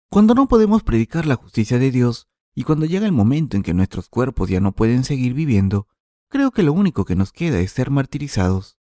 Cuando 0.10 0.34
no 0.34 0.48
podemos 0.48 0.82
predicar 0.82 1.28
la 1.28 1.36
justicia 1.36 1.78
de 1.78 1.92
Dios 1.92 2.28
y 2.56 2.64
cuando 2.64 2.88
llega 2.88 3.06
el 3.06 3.12
momento 3.12 3.56
en 3.56 3.62
que 3.62 3.76
nuestros 3.76 4.10
cuerpos 4.10 4.50
ya 4.50 4.60
no 4.60 4.72
pueden 4.72 5.04
seguir 5.04 5.36
viviendo, 5.36 5.88
creo 6.28 6.50
que 6.50 6.64
lo 6.64 6.74
único 6.74 7.06
que 7.06 7.16
nos 7.16 7.32
queda 7.32 7.60
es 7.60 7.72
ser 7.72 7.92
martirizados. 7.92 8.80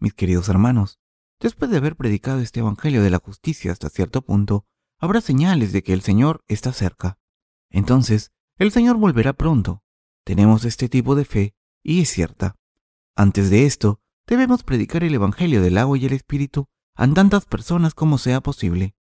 Mis 0.00 0.12
queridos 0.12 0.48
hermanos, 0.48 0.98
después 1.38 1.70
de 1.70 1.76
haber 1.76 1.94
predicado 1.94 2.40
este 2.40 2.58
Evangelio 2.58 3.00
de 3.00 3.10
la 3.10 3.18
justicia 3.18 3.70
hasta 3.70 3.88
cierto 3.90 4.22
punto, 4.22 4.66
habrá 4.98 5.20
señales 5.20 5.72
de 5.72 5.82
que 5.82 5.92
el 5.92 6.02
Señor 6.02 6.42
está 6.48 6.72
cerca. 6.72 7.18
Entonces, 7.70 8.32
el 8.58 8.70
Señor 8.70 8.96
volverá 8.96 9.32
pronto. 9.32 9.82
Tenemos 10.24 10.64
este 10.64 10.88
tipo 10.88 11.14
de 11.14 11.24
fe 11.24 11.54
y 11.82 12.00
es 12.00 12.10
cierta. 12.10 12.56
Antes 13.16 13.50
de 13.50 13.66
esto, 13.66 14.00
debemos 14.26 14.62
predicar 14.62 15.04
el 15.04 15.14
Evangelio 15.14 15.60
del 15.60 15.78
agua 15.78 15.98
y 15.98 16.06
el 16.06 16.12
Espíritu 16.12 16.68
a 16.94 17.06
tantas 17.08 17.46
personas 17.46 17.94
como 17.94 18.18
sea 18.18 18.40
posible. 18.40 18.94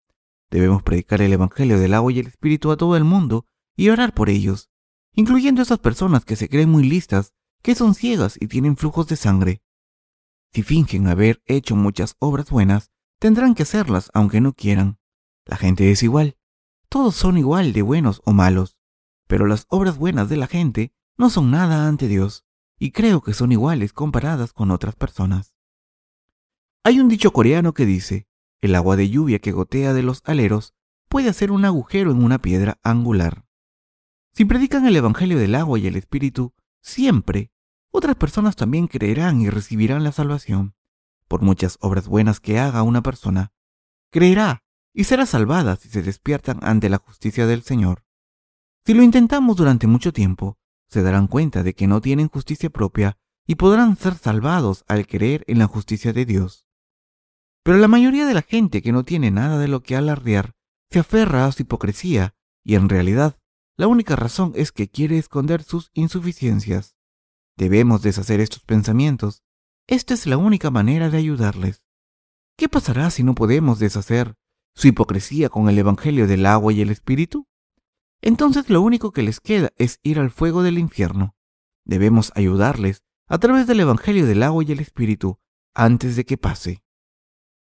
Debemos 0.49 0.83
predicar 0.83 1.21
el 1.21 1.33
Evangelio 1.33 1.79
del 1.79 1.93
agua 1.93 2.11
y 2.11 2.19
el 2.19 2.27
Espíritu 2.27 2.71
a 2.71 2.77
todo 2.77 2.97
el 2.97 3.03
mundo 3.03 3.45
y 3.75 3.89
orar 3.89 4.13
por 4.13 4.29
ellos, 4.29 4.69
incluyendo 5.13 5.61
esas 5.61 5.79
personas 5.79 6.25
que 6.25 6.35
se 6.35 6.49
creen 6.49 6.69
muy 6.69 6.83
listas 6.83 7.33
que 7.61 7.75
son 7.75 7.95
ciegas 7.95 8.37
y 8.39 8.47
tienen 8.47 8.75
flujos 8.75 9.07
de 9.07 9.15
sangre. 9.15 9.61
Si 10.51 10.61
fingen 10.61 11.07
haber 11.07 11.41
hecho 11.45 11.75
muchas 11.75 12.15
obras 12.19 12.49
buenas, 12.49 12.91
tendrán 13.19 13.55
que 13.55 13.63
hacerlas 13.63 14.11
aunque 14.13 14.41
no 14.41 14.53
quieran. 14.53 14.99
La 15.45 15.57
gente 15.57 15.91
es 15.91 16.03
igual. 16.03 16.37
Todos 16.89 17.15
son 17.15 17.37
igual 17.37 17.73
de 17.73 17.81
buenos 17.81 18.21
o 18.25 18.33
malos. 18.33 18.77
Pero 19.27 19.47
las 19.47 19.65
obras 19.69 19.97
buenas 19.97 20.29
de 20.29 20.37
la 20.37 20.47
gente 20.47 20.93
no 21.17 21.29
son 21.29 21.51
nada 21.51 21.87
ante 21.87 22.07
Dios, 22.07 22.45
y 22.77 22.91
creo 22.91 23.21
que 23.21 23.33
son 23.33 23.51
iguales 23.51 23.93
comparadas 23.93 24.53
con 24.53 24.71
otras 24.71 24.95
personas. 24.95 25.55
Hay 26.83 26.99
un 26.99 27.07
dicho 27.07 27.31
coreano 27.31 27.73
que 27.73 27.85
dice, 27.85 28.27
el 28.61 28.75
agua 28.75 28.95
de 28.95 29.09
lluvia 29.09 29.39
que 29.39 29.51
gotea 29.51 29.93
de 29.93 30.03
los 30.03 30.21
aleros 30.25 30.73
puede 31.07 31.29
hacer 31.29 31.51
un 31.51 31.65
agujero 31.65 32.11
en 32.11 32.23
una 32.23 32.39
piedra 32.39 32.79
angular. 32.83 33.45
Si 34.33 34.45
predican 34.45 34.85
el 34.87 34.95
Evangelio 34.95 35.37
del 35.37 35.55
agua 35.55 35.77
y 35.79 35.87
el 35.87 35.95
Espíritu, 35.95 36.53
siempre 36.81 37.51
otras 37.91 38.15
personas 38.15 38.55
también 38.55 38.87
creerán 38.87 39.39
y 39.39 39.49
recibirán 39.49 40.03
la 40.03 40.11
salvación. 40.11 40.75
Por 41.27 41.41
muchas 41.41 41.77
obras 41.81 42.07
buenas 42.07 42.39
que 42.39 42.57
haga 42.57 42.81
una 42.81 43.03
persona, 43.03 43.53
creerá 44.09 44.62
y 44.93 45.05
será 45.05 45.25
salvada 45.25 45.75
si 45.75 45.89
se 45.89 46.03
despiertan 46.03 46.59
ante 46.61 46.89
la 46.89 46.97
justicia 46.97 47.47
del 47.47 47.63
Señor. 47.63 48.05
Si 48.85 48.93
lo 48.93 49.01
intentamos 49.01 49.57
durante 49.57 49.87
mucho 49.87 50.13
tiempo, 50.13 50.57
se 50.89 51.01
darán 51.01 51.27
cuenta 51.27 51.63
de 51.63 51.73
que 51.73 51.87
no 51.87 52.01
tienen 52.01 52.27
justicia 52.27 52.69
propia 52.69 53.17
y 53.47 53.55
podrán 53.55 53.97
ser 53.97 54.15
salvados 54.15 54.85
al 54.87 55.07
creer 55.07 55.43
en 55.47 55.59
la 55.59 55.67
justicia 55.67 56.13
de 56.13 56.25
Dios. 56.25 56.67
Pero 57.63 57.77
la 57.77 57.87
mayoría 57.87 58.25
de 58.25 58.33
la 58.33 58.41
gente 58.41 58.81
que 58.81 58.91
no 58.91 59.03
tiene 59.03 59.31
nada 59.31 59.57
de 59.57 59.67
lo 59.67 59.81
que 59.81 59.95
alardear 59.95 60.53
se 60.91 60.99
aferra 60.99 61.45
a 61.45 61.51
su 61.51 61.63
hipocresía 61.63 62.35
y 62.63 62.75
en 62.75 62.89
realidad 62.89 63.39
la 63.75 63.87
única 63.87 64.15
razón 64.15 64.53
es 64.55 64.71
que 64.71 64.89
quiere 64.89 65.17
esconder 65.17 65.63
sus 65.63 65.89
insuficiencias. 65.93 66.95
Debemos 67.57 68.01
deshacer 68.01 68.39
estos 68.39 68.63
pensamientos. 68.63 69.43
Esta 69.87 70.13
es 70.13 70.27
la 70.27 70.37
única 70.37 70.69
manera 70.69 71.09
de 71.09 71.17
ayudarles. 71.17 71.83
¿Qué 72.55 72.69
pasará 72.69 73.09
si 73.09 73.23
no 73.23 73.33
podemos 73.33 73.79
deshacer 73.79 74.35
su 74.75 74.87
hipocresía 74.87 75.49
con 75.49 75.69
el 75.69 75.77
Evangelio 75.77 76.27
del 76.27 76.45
agua 76.45 76.73
y 76.73 76.81
el 76.81 76.89
Espíritu? 76.89 77.47
Entonces 78.21 78.69
lo 78.69 78.81
único 78.81 79.11
que 79.11 79.21
les 79.21 79.39
queda 79.39 79.71
es 79.77 79.99
ir 80.03 80.19
al 80.19 80.31
fuego 80.31 80.63
del 80.63 80.77
infierno. 80.77 81.35
Debemos 81.85 82.31
ayudarles 82.35 83.03
a 83.27 83.37
través 83.37 83.67
del 83.67 83.81
Evangelio 83.81 84.25
del 84.25 84.43
agua 84.43 84.63
y 84.63 84.71
el 84.71 84.79
Espíritu 84.79 85.39
antes 85.73 86.15
de 86.15 86.25
que 86.25 86.37
pase. 86.37 86.83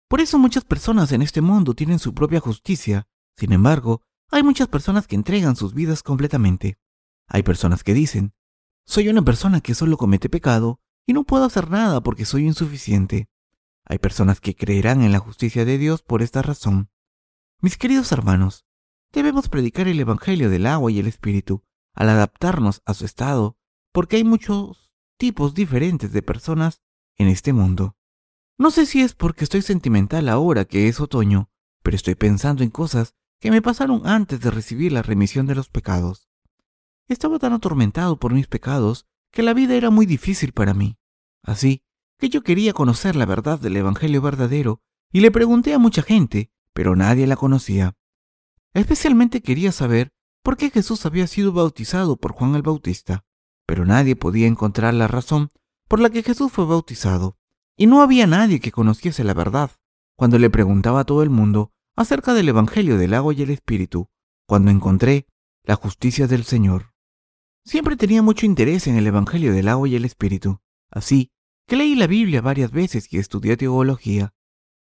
Por 0.07 0.21
eso 0.21 0.39
muchas 0.39 0.63
personas 0.63 1.11
en 1.11 1.21
este 1.21 1.41
mundo 1.41 1.73
tienen 1.73 1.99
su 1.99 2.13
propia 2.13 2.39
justicia. 2.39 3.07
Sin 3.35 3.51
embargo, 3.51 4.01
hay 4.31 4.43
muchas 4.43 4.67
personas 4.67 5.05
que 5.05 5.15
entregan 5.15 5.55
sus 5.55 5.73
vidas 5.73 6.01
completamente. 6.03 6.77
Hay 7.27 7.43
personas 7.43 7.83
que 7.83 7.93
dicen, 7.93 8.33
soy 8.85 9.09
una 9.09 9.21
persona 9.21 9.59
que 9.59 9.75
solo 9.75 9.97
comete 9.97 10.29
pecado 10.29 10.79
y 11.05 11.13
no 11.13 11.25
puedo 11.25 11.43
hacer 11.43 11.69
nada 11.69 12.01
porque 12.01 12.25
soy 12.25 12.45
insuficiente. 12.45 13.27
Hay 13.85 13.99
personas 13.99 14.39
que 14.41 14.55
creerán 14.55 15.01
en 15.01 15.11
la 15.11 15.19
justicia 15.19 15.65
de 15.65 15.77
Dios 15.77 16.01
por 16.01 16.21
esta 16.21 16.41
razón. 16.41 16.89
Mis 17.59 17.75
queridos 17.75 18.11
hermanos, 18.11 18.67
debemos 19.11 19.49
predicar 19.49 19.87
el 19.87 19.99
Evangelio 19.99 20.51
del 20.51 20.67
agua 20.67 20.91
y 20.91 20.99
el 20.99 21.07
Espíritu 21.07 21.63
al 21.95 22.09
adaptarnos 22.09 22.83
a 22.85 22.93
su 22.93 23.03
estado, 23.03 23.57
porque 23.91 24.17
hay 24.17 24.23
muchos 24.23 24.93
tipos 25.17 25.55
diferentes 25.55 26.13
de 26.13 26.21
personas 26.21 26.83
en 27.15 27.29
este 27.29 27.53
mundo. 27.53 27.97
No 28.59 28.69
sé 28.69 28.85
si 28.85 29.01
es 29.01 29.15
porque 29.15 29.43
estoy 29.43 29.63
sentimental 29.63 30.29
ahora 30.29 30.65
que 30.65 30.87
es 30.87 30.99
otoño, 30.99 31.49
pero 31.81 31.95
estoy 31.95 32.13
pensando 32.13 32.61
en 32.61 32.69
cosas 32.69 33.15
que 33.39 33.49
me 33.49 33.63
pasaron 33.63 34.05
antes 34.05 34.39
de 34.39 34.51
recibir 34.51 34.91
la 34.91 35.01
remisión 35.01 35.47
de 35.47 35.55
los 35.55 35.69
pecados. 35.69 36.29
Estaba 37.07 37.39
tan 37.39 37.53
atormentado 37.53 38.19
por 38.19 38.33
mis 38.33 38.45
pecados 38.45 39.07
que 39.31 39.41
la 39.41 39.55
vida 39.55 39.73
era 39.73 39.89
muy 39.89 40.05
difícil 40.05 40.51
para 40.51 40.75
mí. 40.75 40.99
Así 41.41 41.81
que 42.19 42.29
yo 42.29 42.43
quería 42.43 42.73
conocer 42.73 43.15
la 43.15 43.25
verdad 43.25 43.59
del 43.59 43.77
Evangelio 43.77 44.21
verdadero 44.21 44.83
y 45.11 45.21
le 45.21 45.31
pregunté 45.31 45.73
a 45.73 45.79
mucha 45.79 46.03
gente, 46.03 46.51
pero 46.77 46.95
nadie 46.95 47.25
la 47.25 47.35
conocía. 47.35 47.95
Especialmente 48.75 49.41
quería 49.41 49.71
saber 49.71 50.11
por 50.43 50.57
qué 50.57 50.69
Jesús 50.69 51.07
había 51.07 51.25
sido 51.25 51.51
bautizado 51.51 52.17
por 52.17 52.33
Juan 52.33 52.53
el 52.53 52.61
Bautista, 52.61 53.25
pero 53.65 53.83
nadie 53.83 54.15
podía 54.15 54.45
encontrar 54.45 54.93
la 54.93 55.07
razón 55.07 55.49
por 55.87 55.99
la 55.99 56.11
que 56.11 56.21
Jesús 56.21 56.51
fue 56.51 56.67
bautizado, 56.67 57.35
y 57.75 57.87
no 57.87 58.03
había 58.03 58.27
nadie 58.27 58.59
que 58.59 58.71
conociese 58.71 59.23
la 59.23 59.33
verdad. 59.33 59.71
Cuando 60.15 60.37
le 60.37 60.51
preguntaba 60.51 60.99
a 60.99 61.03
todo 61.03 61.23
el 61.23 61.31
mundo, 61.31 61.71
acerca 61.95 62.35
del 62.35 62.47
Evangelio 62.47 62.99
del 62.99 63.15
agua 63.15 63.33
y 63.33 63.41
el 63.41 63.49
Espíritu, 63.49 64.09
cuando 64.45 64.69
encontré 64.69 65.25
la 65.63 65.77
justicia 65.77 66.27
del 66.27 66.43
Señor. 66.43 66.93
Siempre 67.65 67.95
tenía 67.95 68.21
mucho 68.21 68.45
interés 68.45 68.85
en 68.85 68.97
el 68.97 69.07
Evangelio 69.07 69.51
del 69.51 69.67
agua 69.67 69.89
y 69.89 69.95
el 69.95 70.05
Espíritu, 70.05 70.59
así 70.91 71.31
que 71.65 71.75
leí 71.75 71.95
la 71.95 72.05
Biblia 72.05 72.41
varias 72.41 72.69
veces 72.69 73.11
y 73.11 73.17
estudié 73.17 73.57
teología. 73.57 74.35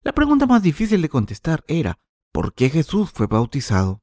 La 0.03 0.13
pregunta 0.13 0.47
más 0.47 0.63
difícil 0.63 1.01
de 1.03 1.09
contestar 1.09 1.63
era, 1.67 1.99
¿por 2.31 2.55
qué 2.55 2.69
Jesús 2.69 3.11
fue 3.11 3.27
bautizado? 3.27 4.01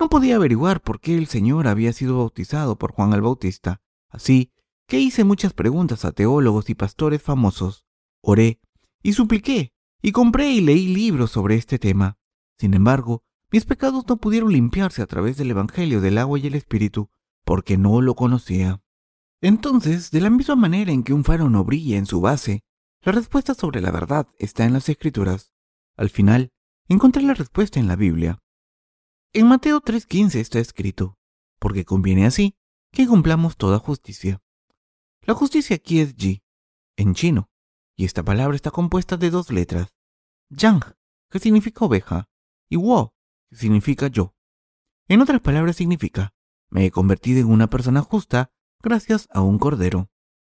No 0.00 0.08
podía 0.08 0.34
averiguar 0.34 0.80
por 0.80 1.00
qué 1.00 1.16
el 1.16 1.28
Señor 1.28 1.68
había 1.68 1.92
sido 1.92 2.18
bautizado 2.18 2.76
por 2.76 2.92
Juan 2.92 3.12
el 3.12 3.20
Bautista, 3.20 3.80
así 4.08 4.50
que 4.88 4.98
hice 4.98 5.22
muchas 5.22 5.52
preguntas 5.52 6.04
a 6.04 6.10
teólogos 6.10 6.68
y 6.70 6.74
pastores 6.74 7.22
famosos. 7.22 7.84
Oré 8.20 8.60
y 9.00 9.12
supliqué 9.12 9.72
y 10.02 10.10
compré 10.10 10.50
y 10.50 10.60
leí 10.60 10.92
libros 10.92 11.30
sobre 11.30 11.54
este 11.54 11.78
tema. 11.78 12.18
Sin 12.58 12.74
embargo, 12.74 13.22
mis 13.52 13.64
pecados 13.64 14.04
no 14.08 14.16
pudieron 14.16 14.52
limpiarse 14.52 15.02
a 15.02 15.06
través 15.06 15.36
del 15.36 15.52
Evangelio 15.52 16.00
del 16.00 16.18
agua 16.18 16.40
y 16.40 16.48
el 16.48 16.56
Espíritu, 16.56 17.10
porque 17.44 17.76
no 17.76 18.00
lo 18.00 18.16
conocía. 18.16 18.82
Entonces, 19.40 20.10
de 20.10 20.20
la 20.20 20.30
misma 20.30 20.56
manera 20.56 20.90
en 20.90 21.04
que 21.04 21.12
un 21.12 21.22
faro 21.22 21.48
no 21.48 21.62
brilla 21.62 21.96
en 21.96 22.06
su 22.06 22.20
base, 22.20 22.64
la 23.02 23.12
respuesta 23.12 23.54
sobre 23.54 23.80
la 23.80 23.90
verdad 23.90 24.28
está 24.38 24.64
en 24.64 24.72
las 24.72 24.88
Escrituras. 24.88 25.52
Al 25.96 26.08
final, 26.08 26.52
encontré 26.88 27.22
la 27.22 27.34
respuesta 27.34 27.80
en 27.80 27.88
la 27.88 27.96
Biblia. 27.96 28.38
En 29.32 29.48
Mateo 29.48 29.80
3:15 29.80 30.40
está 30.40 30.60
escrito, 30.60 31.18
porque 31.58 31.84
conviene 31.84 32.26
así 32.26 32.56
que 32.92 33.06
cumplamos 33.06 33.56
toda 33.56 33.78
justicia. 33.78 34.40
La 35.22 35.34
justicia 35.34 35.76
aquí 35.76 36.00
es 36.00 36.14
Ji, 36.16 36.42
en 36.96 37.14
chino, 37.14 37.50
y 37.96 38.04
esta 38.04 38.22
palabra 38.22 38.54
está 38.54 38.70
compuesta 38.70 39.16
de 39.16 39.30
dos 39.30 39.50
letras, 39.50 39.94
Yang, 40.50 40.94
que 41.30 41.38
significa 41.38 41.84
oveja, 41.84 42.28
y 42.68 42.76
Wo, 42.76 43.14
que 43.50 43.56
significa 43.56 44.06
yo. 44.08 44.34
En 45.08 45.20
otras 45.20 45.40
palabras 45.40 45.76
significa, 45.76 46.34
me 46.68 46.86
he 46.86 46.90
convertido 46.90 47.40
en 47.40 47.50
una 47.50 47.68
persona 47.68 48.02
justa 48.02 48.52
gracias 48.80 49.28
a 49.32 49.40
un 49.40 49.58
cordero. 49.58 50.10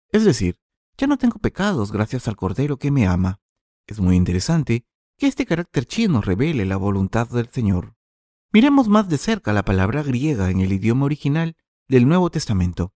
Es 0.09 0.25
decir, 0.25 0.62
ya 0.97 1.07
no 1.07 1.19
tengo 1.19 1.39
pecados 1.39 1.93
gracias 1.93 2.29
al 2.29 2.37
cordero 2.37 2.77
que 2.77 2.91
me 2.91 3.07
ama. 3.07 3.41
Es 3.87 4.01
muy 4.01 4.17
interesante 4.17 4.85
que 5.19 5.27
este 5.27 5.47
carácter 5.47 5.87
chino 5.87 6.21
revele 6.21 6.65
la 6.65 6.77
voluntad 6.77 7.29
del 7.29 7.51
Señor. 7.51 7.95
Miremos 8.53 8.89
más 8.89 9.09
de 9.09 9.19
cerca 9.19 9.53
la 9.53 9.65
palabra 9.65 10.03
griega 10.03 10.51
en 10.51 10.61
el 10.61 10.73
idioma 10.73 11.07
original 11.07 11.57
del 11.89 12.07
Nuevo 12.07 12.31
Testamento. 12.31 12.93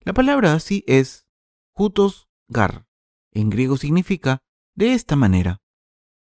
La 0.00 0.12
palabra 0.12 0.54
así 0.54 0.84
es 0.86 1.26
hutos 1.74 2.28
gar, 2.48 2.86
en 3.32 3.50
griego 3.50 3.76
significa 3.76 4.42
de 4.74 4.92
esta 4.94 5.16
manera, 5.16 5.62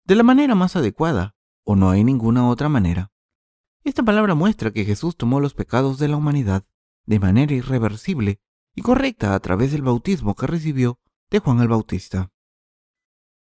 de 0.04 0.14
la 0.14 0.22
manera 0.22 0.54
más 0.54 0.76
adecuada, 0.76 1.34
o 1.64 1.76
no 1.76 1.90
hay 1.90 2.04
ninguna 2.04 2.48
otra 2.48 2.68
manera. 2.68 3.10
Esta 3.84 4.02
palabra 4.02 4.34
muestra 4.34 4.70
que 4.70 4.84
Jesús 4.84 5.16
tomó 5.16 5.40
los 5.40 5.54
pecados 5.54 5.98
de 5.98 6.08
la 6.08 6.16
humanidad 6.16 6.64
de 7.04 7.20
manera 7.20 7.54
irreversible 7.54 8.40
y 8.74 8.82
correcta 8.82 9.34
a 9.34 9.40
través 9.40 9.72
del 9.72 9.82
bautismo 9.82 10.34
que 10.34 10.46
recibió 10.46 10.98
de 11.30 11.38
Juan 11.38 11.60
el 11.60 11.68
Bautista. 11.68 12.30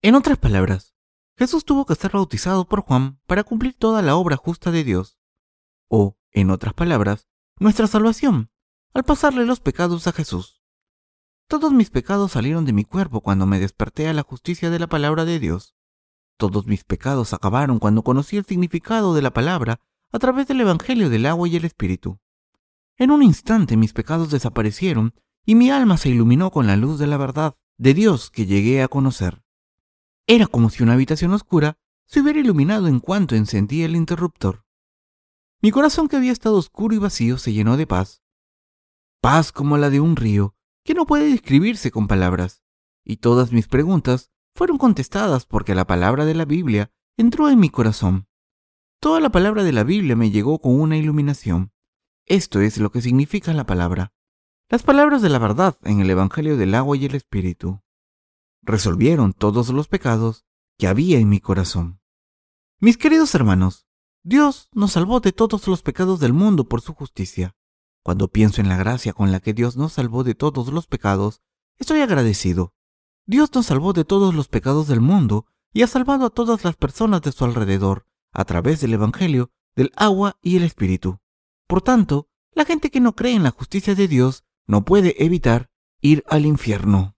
En 0.01 0.15
otras 0.15 0.37
palabras, 0.37 0.93
Jesús 1.37 1.65
tuvo 1.65 1.85
que 1.85 1.95
ser 1.95 2.11
bautizado 2.11 2.65
por 2.67 2.81
Juan 2.81 3.19
para 3.25 3.43
cumplir 3.43 3.75
toda 3.75 4.01
la 4.01 4.15
obra 4.15 4.35
justa 4.35 4.71
de 4.71 4.83
Dios. 4.83 5.19
O, 5.87 6.17
en 6.31 6.49
otras 6.49 6.73
palabras, 6.73 7.27
nuestra 7.59 7.87
salvación, 7.87 8.51
al 8.93 9.03
pasarle 9.03 9.45
los 9.45 9.59
pecados 9.59 10.07
a 10.07 10.11
Jesús. 10.11 10.61
Todos 11.47 11.73
mis 11.73 11.89
pecados 11.89 12.31
salieron 12.31 12.65
de 12.65 12.73
mi 12.73 12.85
cuerpo 12.85 13.21
cuando 13.21 13.45
me 13.45 13.59
desperté 13.59 14.07
a 14.07 14.13
la 14.13 14.23
justicia 14.23 14.69
de 14.69 14.79
la 14.79 14.87
palabra 14.87 15.25
de 15.25 15.39
Dios. 15.39 15.75
Todos 16.37 16.65
mis 16.65 16.83
pecados 16.83 17.33
acabaron 17.33 17.79
cuando 17.79 18.03
conocí 18.03 18.37
el 18.37 18.45
significado 18.45 19.13
de 19.13 19.21
la 19.21 19.31
palabra 19.31 19.79
a 20.11 20.19
través 20.19 20.47
del 20.47 20.61
Evangelio 20.61 21.09
del 21.09 21.25
agua 21.25 21.47
y 21.47 21.55
el 21.55 21.65
Espíritu. 21.65 22.19
En 23.01 23.09
un 23.09 23.23
instante 23.23 23.77
mis 23.77 23.93
pecados 23.93 24.29
desaparecieron 24.29 25.15
y 25.43 25.55
mi 25.55 25.71
alma 25.71 25.97
se 25.97 26.09
iluminó 26.09 26.51
con 26.51 26.67
la 26.67 26.75
luz 26.75 26.99
de 26.99 27.07
la 27.07 27.17
verdad 27.17 27.55
de 27.79 27.95
Dios 27.95 28.29
que 28.29 28.45
llegué 28.45 28.83
a 28.83 28.87
conocer. 28.87 29.41
Era 30.27 30.45
como 30.45 30.69
si 30.69 30.83
una 30.83 30.93
habitación 30.93 31.33
oscura 31.33 31.79
se 32.05 32.21
hubiera 32.21 32.39
iluminado 32.39 32.87
en 32.87 32.99
cuanto 32.99 33.35
encendí 33.35 33.81
el 33.81 33.95
interruptor. 33.95 34.65
Mi 35.63 35.71
corazón 35.71 36.09
que 36.09 36.17
había 36.17 36.31
estado 36.31 36.57
oscuro 36.57 36.93
y 36.93 36.99
vacío 36.99 37.39
se 37.39 37.53
llenó 37.53 37.75
de 37.75 37.87
paz. 37.87 38.21
Paz 39.19 39.51
como 39.51 39.79
la 39.79 39.89
de 39.89 39.99
un 39.99 40.15
río 40.15 40.53
que 40.85 40.93
no 40.93 41.07
puede 41.07 41.27
describirse 41.27 41.89
con 41.89 42.07
palabras, 42.07 42.61
y 43.03 43.17
todas 43.17 43.51
mis 43.51 43.67
preguntas 43.67 44.29
fueron 44.53 44.77
contestadas 44.77 45.47
porque 45.47 45.73
la 45.73 45.87
palabra 45.87 46.25
de 46.25 46.35
la 46.35 46.45
Biblia 46.45 46.91
entró 47.17 47.49
en 47.49 47.59
mi 47.59 47.71
corazón. 47.71 48.27
Toda 48.99 49.19
la 49.19 49.31
palabra 49.31 49.63
de 49.63 49.71
la 49.71 49.83
Biblia 49.83 50.15
me 50.15 50.29
llegó 50.29 50.59
con 50.59 50.79
una 50.79 50.97
iluminación. 50.97 51.71
Esto 52.25 52.61
es 52.61 52.77
lo 52.77 52.91
que 52.91 53.01
significa 53.01 53.53
la 53.53 53.65
palabra. 53.65 54.13
Las 54.69 54.83
palabras 54.83 55.21
de 55.21 55.29
la 55.29 55.39
verdad 55.39 55.77
en 55.83 55.99
el 55.99 56.09
Evangelio 56.09 56.55
del 56.55 56.75
agua 56.75 56.95
y 56.95 57.05
el 57.05 57.15
Espíritu. 57.15 57.81
Resolvieron 58.61 59.33
todos 59.33 59.69
los 59.69 59.87
pecados 59.87 60.45
que 60.77 60.87
había 60.87 61.19
en 61.19 61.29
mi 61.29 61.39
corazón. 61.39 61.99
Mis 62.79 62.97
queridos 62.97 63.35
hermanos, 63.35 63.85
Dios 64.23 64.69
nos 64.73 64.93
salvó 64.93 65.19
de 65.19 65.31
todos 65.31 65.67
los 65.67 65.81
pecados 65.81 66.19
del 66.19 66.33
mundo 66.33 66.65
por 66.65 66.81
su 66.81 66.93
justicia. 66.93 67.55
Cuando 68.03 68.27
pienso 68.29 68.61
en 68.61 68.69
la 68.69 68.77
gracia 68.77 69.13
con 69.13 69.31
la 69.31 69.39
que 69.39 69.53
Dios 69.53 69.77
nos 69.77 69.93
salvó 69.93 70.23
de 70.23 70.35
todos 70.35 70.71
los 70.71 70.87
pecados, 70.87 71.41
estoy 71.77 72.01
agradecido. 72.01 72.73
Dios 73.25 73.49
nos 73.53 73.67
salvó 73.67 73.93
de 73.93 74.05
todos 74.05 74.33
los 74.33 74.47
pecados 74.47 74.87
del 74.87 75.01
mundo 75.01 75.45
y 75.73 75.83
ha 75.83 75.87
salvado 75.87 76.25
a 76.25 76.29
todas 76.29 76.63
las 76.63 76.75
personas 76.75 77.21
de 77.21 77.31
su 77.31 77.45
alrededor 77.45 78.07
a 78.31 78.45
través 78.45 78.81
del 78.81 78.93
Evangelio, 78.93 79.51
del 79.75 79.91
agua 79.95 80.37
y 80.41 80.57
el 80.57 80.63
Espíritu. 80.63 81.19
Por 81.71 81.81
tanto, 81.81 82.27
la 82.51 82.65
gente 82.65 82.91
que 82.91 82.99
no 82.99 83.15
cree 83.15 83.33
en 83.33 83.43
la 83.43 83.51
justicia 83.51 83.95
de 83.95 84.09
Dios 84.09 84.43
no 84.67 84.83
puede 84.83 85.23
evitar 85.23 85.69
ir 86.01 86.21
al 86.27 86.45
infierno. 86.45 87.15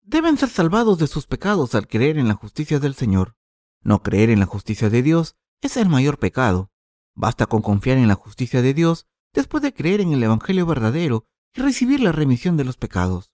Deben 0.00 0.38
ser 0.38 0.48
salvados 0.48 0.98
de 0.98 1.06
sus 1.06 1.26
pecados 1.26 1.74
al 1.74 1.86
creer 1.86 2.16
en 2.16 2.26
la 2.26 2.32
justicia 2.32 2.80
del 2.80 2.94
Señor. 2.94 3.36
No 3.82 4.02
creer 4.02 4.30
en 4.30 4.40
la 4.40 4.46
justicia 4.46 4.88
de 4.88 5.02
Dios 5.02 5.36
es 5.60 5.76
el 5.76 5.90
mayor 5.90 6.18
pecado. 6.18 6.70
Basta 7.14 7.44
con 7.44 7.60
confiar 7.60 7.98
en 7.98 8.08
la 8.08 8.14
justicia 8.14 8.62
de 8.62 8.72
Dios 8.72 9.08
después 9.34 9.62
de 9.62 9.74
creer 9.74 10.00
en 10.00 10.14
el 10.14 10.22
Evangelio 10.22 10.64
verdadero 10.64 11.26
y 11.54 11.60
recibir 11.60 12.00
la 12.00 12.12
remisión 12.12 12.56
de 12.56 12.64
los 12.64 12.78
pecados. 12.78 13.30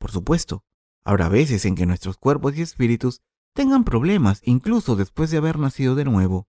Por 0.00 0.10
supuesto, 0.10 0.64
habrá 1.04 1.28
veces 1.28 1.64
en 1.66 1.76
que 1.76 1.86
nuestros 1.86 2.16
cuerpos 2.16 2.58
y 2.58 2.62
espíritus 2.62 3.22
tengan 3.54 3.84
problemas 3.84 4.40
incluso 4.42 4.96
después 4.96 5.30
de 5.30 5.36
haber 5.36 5.60
nacido 5.60 5.94
de 5.94 6.04
nuevo. 6.04 6.48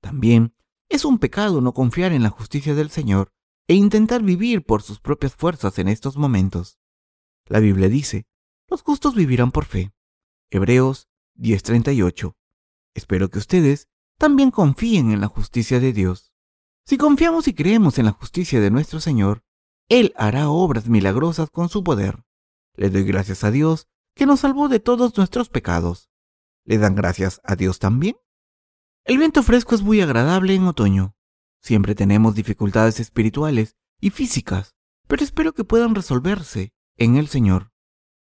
También 0.00 0.54
es 0.94 1.04
un 1.04 1.18
pecado 1.18 1.60
no 1.60 1.74
confiar 1.74 2.12
en 2.12 2.22
la 2.22 2.30
justicia 2.30 2.72
del 2.76 2.88
Señor 2.88 3.32
e 3.66 3.74
intentar 3.74 4.22
vivir 4.22 4.64
por 4.64 4.80
sus 4.80 5.00
propias 5.00 5.34
fuerzas 5.34 5.80
en 5.80 5.88
estos 5.88 6.16
momentos. 6.16 6.78
La 7.46 7.58
Biblia 7.58 7.88
dice, 7.88 8.28
los 8.68 8.82
justos 8.82 9.16
vivirán 9.16 9.50
por 9.50 9.64
fe. 9.64 9.92
Hebreos 10.50 11.08
10:38. 11.34 12.36
Espero 12.94 13.28
que 13.28 13.40
ustedes 13.40 13.88
también 14.18 14.52
confíen 14.52 15.10
en 15.10 15.20
la 15.20 15.26
justicia 15.26 15.80
de 15.80 15.92
Dios. 15.92 16.32
Si 16.86 16.96
confiamos 16.96 17.48
y 17.48 17.54
creemos 17.54 17.98
en 17.98 18.04
la 18.04 18.12
justicia 18.12 18.60
de 18.60 18.70
nuestro 18.70 19.00
Señor, 19.00 19.42
Él 19.88 20.14
hará 20.16 20.48
obras 20.48 20.88
milagrosas 20.88 21.50
con 21.50 21.68
su 21.68 21.82
poder. 21.82 22.22
Le 22.76 22.88
doy 22.90 23.02
gracias 23.02 23.42
a 23.42 23.50
Dios 23.50 23.88
que 24.14 24.26
nos 24.26 24.40
salvó 24.40 24.68
de 24.68 24.78
todos 24.78 25.16
nuestros 25.16 25.48
pecados. 25.48 26.08
¿Le 26.64 26.78
dan 26.78 26.94
gracias 26.94 27.40
a 27.42 27.56
Dios 27.56 27.80
también? 27.80 28.14
El 29.06 29.18
viento 29.18 29.42
fresco 29.42 29.74
es 29.74 29.82
muy 29.82 30.00
agradable 30.00 30.54
en 30.54 30.66
otoño. 30.66 31.14
Siempre 31.60 31.94
tenemos 31.94 32.34
dificultades 32.34 33.00
espirituales 33.00 33.76
y 34.00 34.08
físicas, 34.08 34.74
pero 35.06 35.22
espero 35.22 35.52
que 35.52 35.62
puedan 35.62 35.94
resolverse 35.94 36.72
en 36.96 37.16
el 37.16 37.28
Señor. 37.28 37.70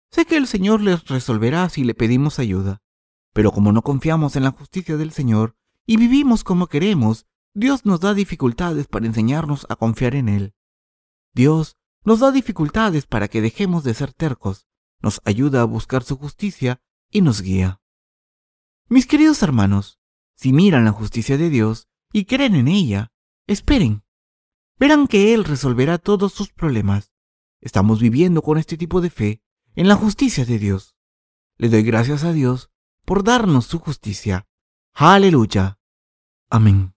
Sé 0.09 0.25
que 0.25 0.37
el 0.37 0.47
Señor 0.47 0.81
les 0.81 1.05
resolverá 1.05 1.69
si 1.69 1.83
le 1.83 1.93
pedimos 1.93 2.39
ayuda, 2.39 2.81
pero 3.31 3.51
como 3.51 3.71
no 3.73 3.83
confiamos 3.83 4.35
en 4.35 4.43
la 4.43 4.51
justicia 4.51 4.97
del 4.97 5.11
Señor 5.11 5.55
y 5.85 5.97
vivimos 5.97 6.43
como 6.43 6.65
queremos, 6.65 7.27
Dios 7.53 7.85
nos 7.85 7.99
da 7.99 8.15
dificultades 8.15 8.87
para 8.87 9.05
enseñarnos 9.05 9.67
a 9.69 9.75
confiar 9.75 10.15
en 10.15 10.29
Él. 10.29 10.55
Dios 11.35 11.77
nos 12.03 12.21
da 12.21 12.31
dificultades 12.31 13.05
para 13.05 13.27
que 13.27 13.41
dejemos 13.41 13.83
de 13.83 13.93
ser 13.93 14.13
tercos, 14.13 14.65
nos 14.99 15.21
ayuda 15.25 15.61
a 15.61 15.65
buscar 15.65 16.01
su 16.01 16.17
justicia 16.17 16.81
y 17.11 17.21
nos 17.21 17.43
guía. 17.43 17.81
Mis 18.87 19.05
queridos 19.05 19.43
hermanos, 19.43 19.99
si 20.35 20.53
miran 20.53 20.85
la 20.85 20.91
justicia 20.91 21.37
de 21.37 21.49
Dios 21.49 21.87
y 22.11 22.25
creen 22.25 22.55
en 22.55 22.67
ella, 22.67 23.11
esperen. 23.47 24.03
Verán 24.77 25.07
que 25.07 25.33
Él 25.33 25.43
resolverá 25.45 25.97
todos 25.97 26.33
sus 26.33 26.51
problemas. 26.51 27.11
Estamos 27.61 27.99
viviendo 27.99 28.41
con 28.41 28.57
este 28.57 28.77
tipo 28.77 29.01
de 29.01 29.09
fe 29.09 29.41
en 29.75 29.87
la 29.87 29.95
justicia 29.95 30.45
de 30.45 30.59
Dios. 30.59 30.95
Le 31.57 31.69
doy 31.69 31.83
gracias 31.83 32.23
a 32.23 32.33
Dios 32.33 32.69
por 33.05 33.23
darnos 33.23 33.65
su 33.65 33.79
justicia. 33.79 34.47
Aleluya. 34.93 35.79
Amén. 36.49 36.94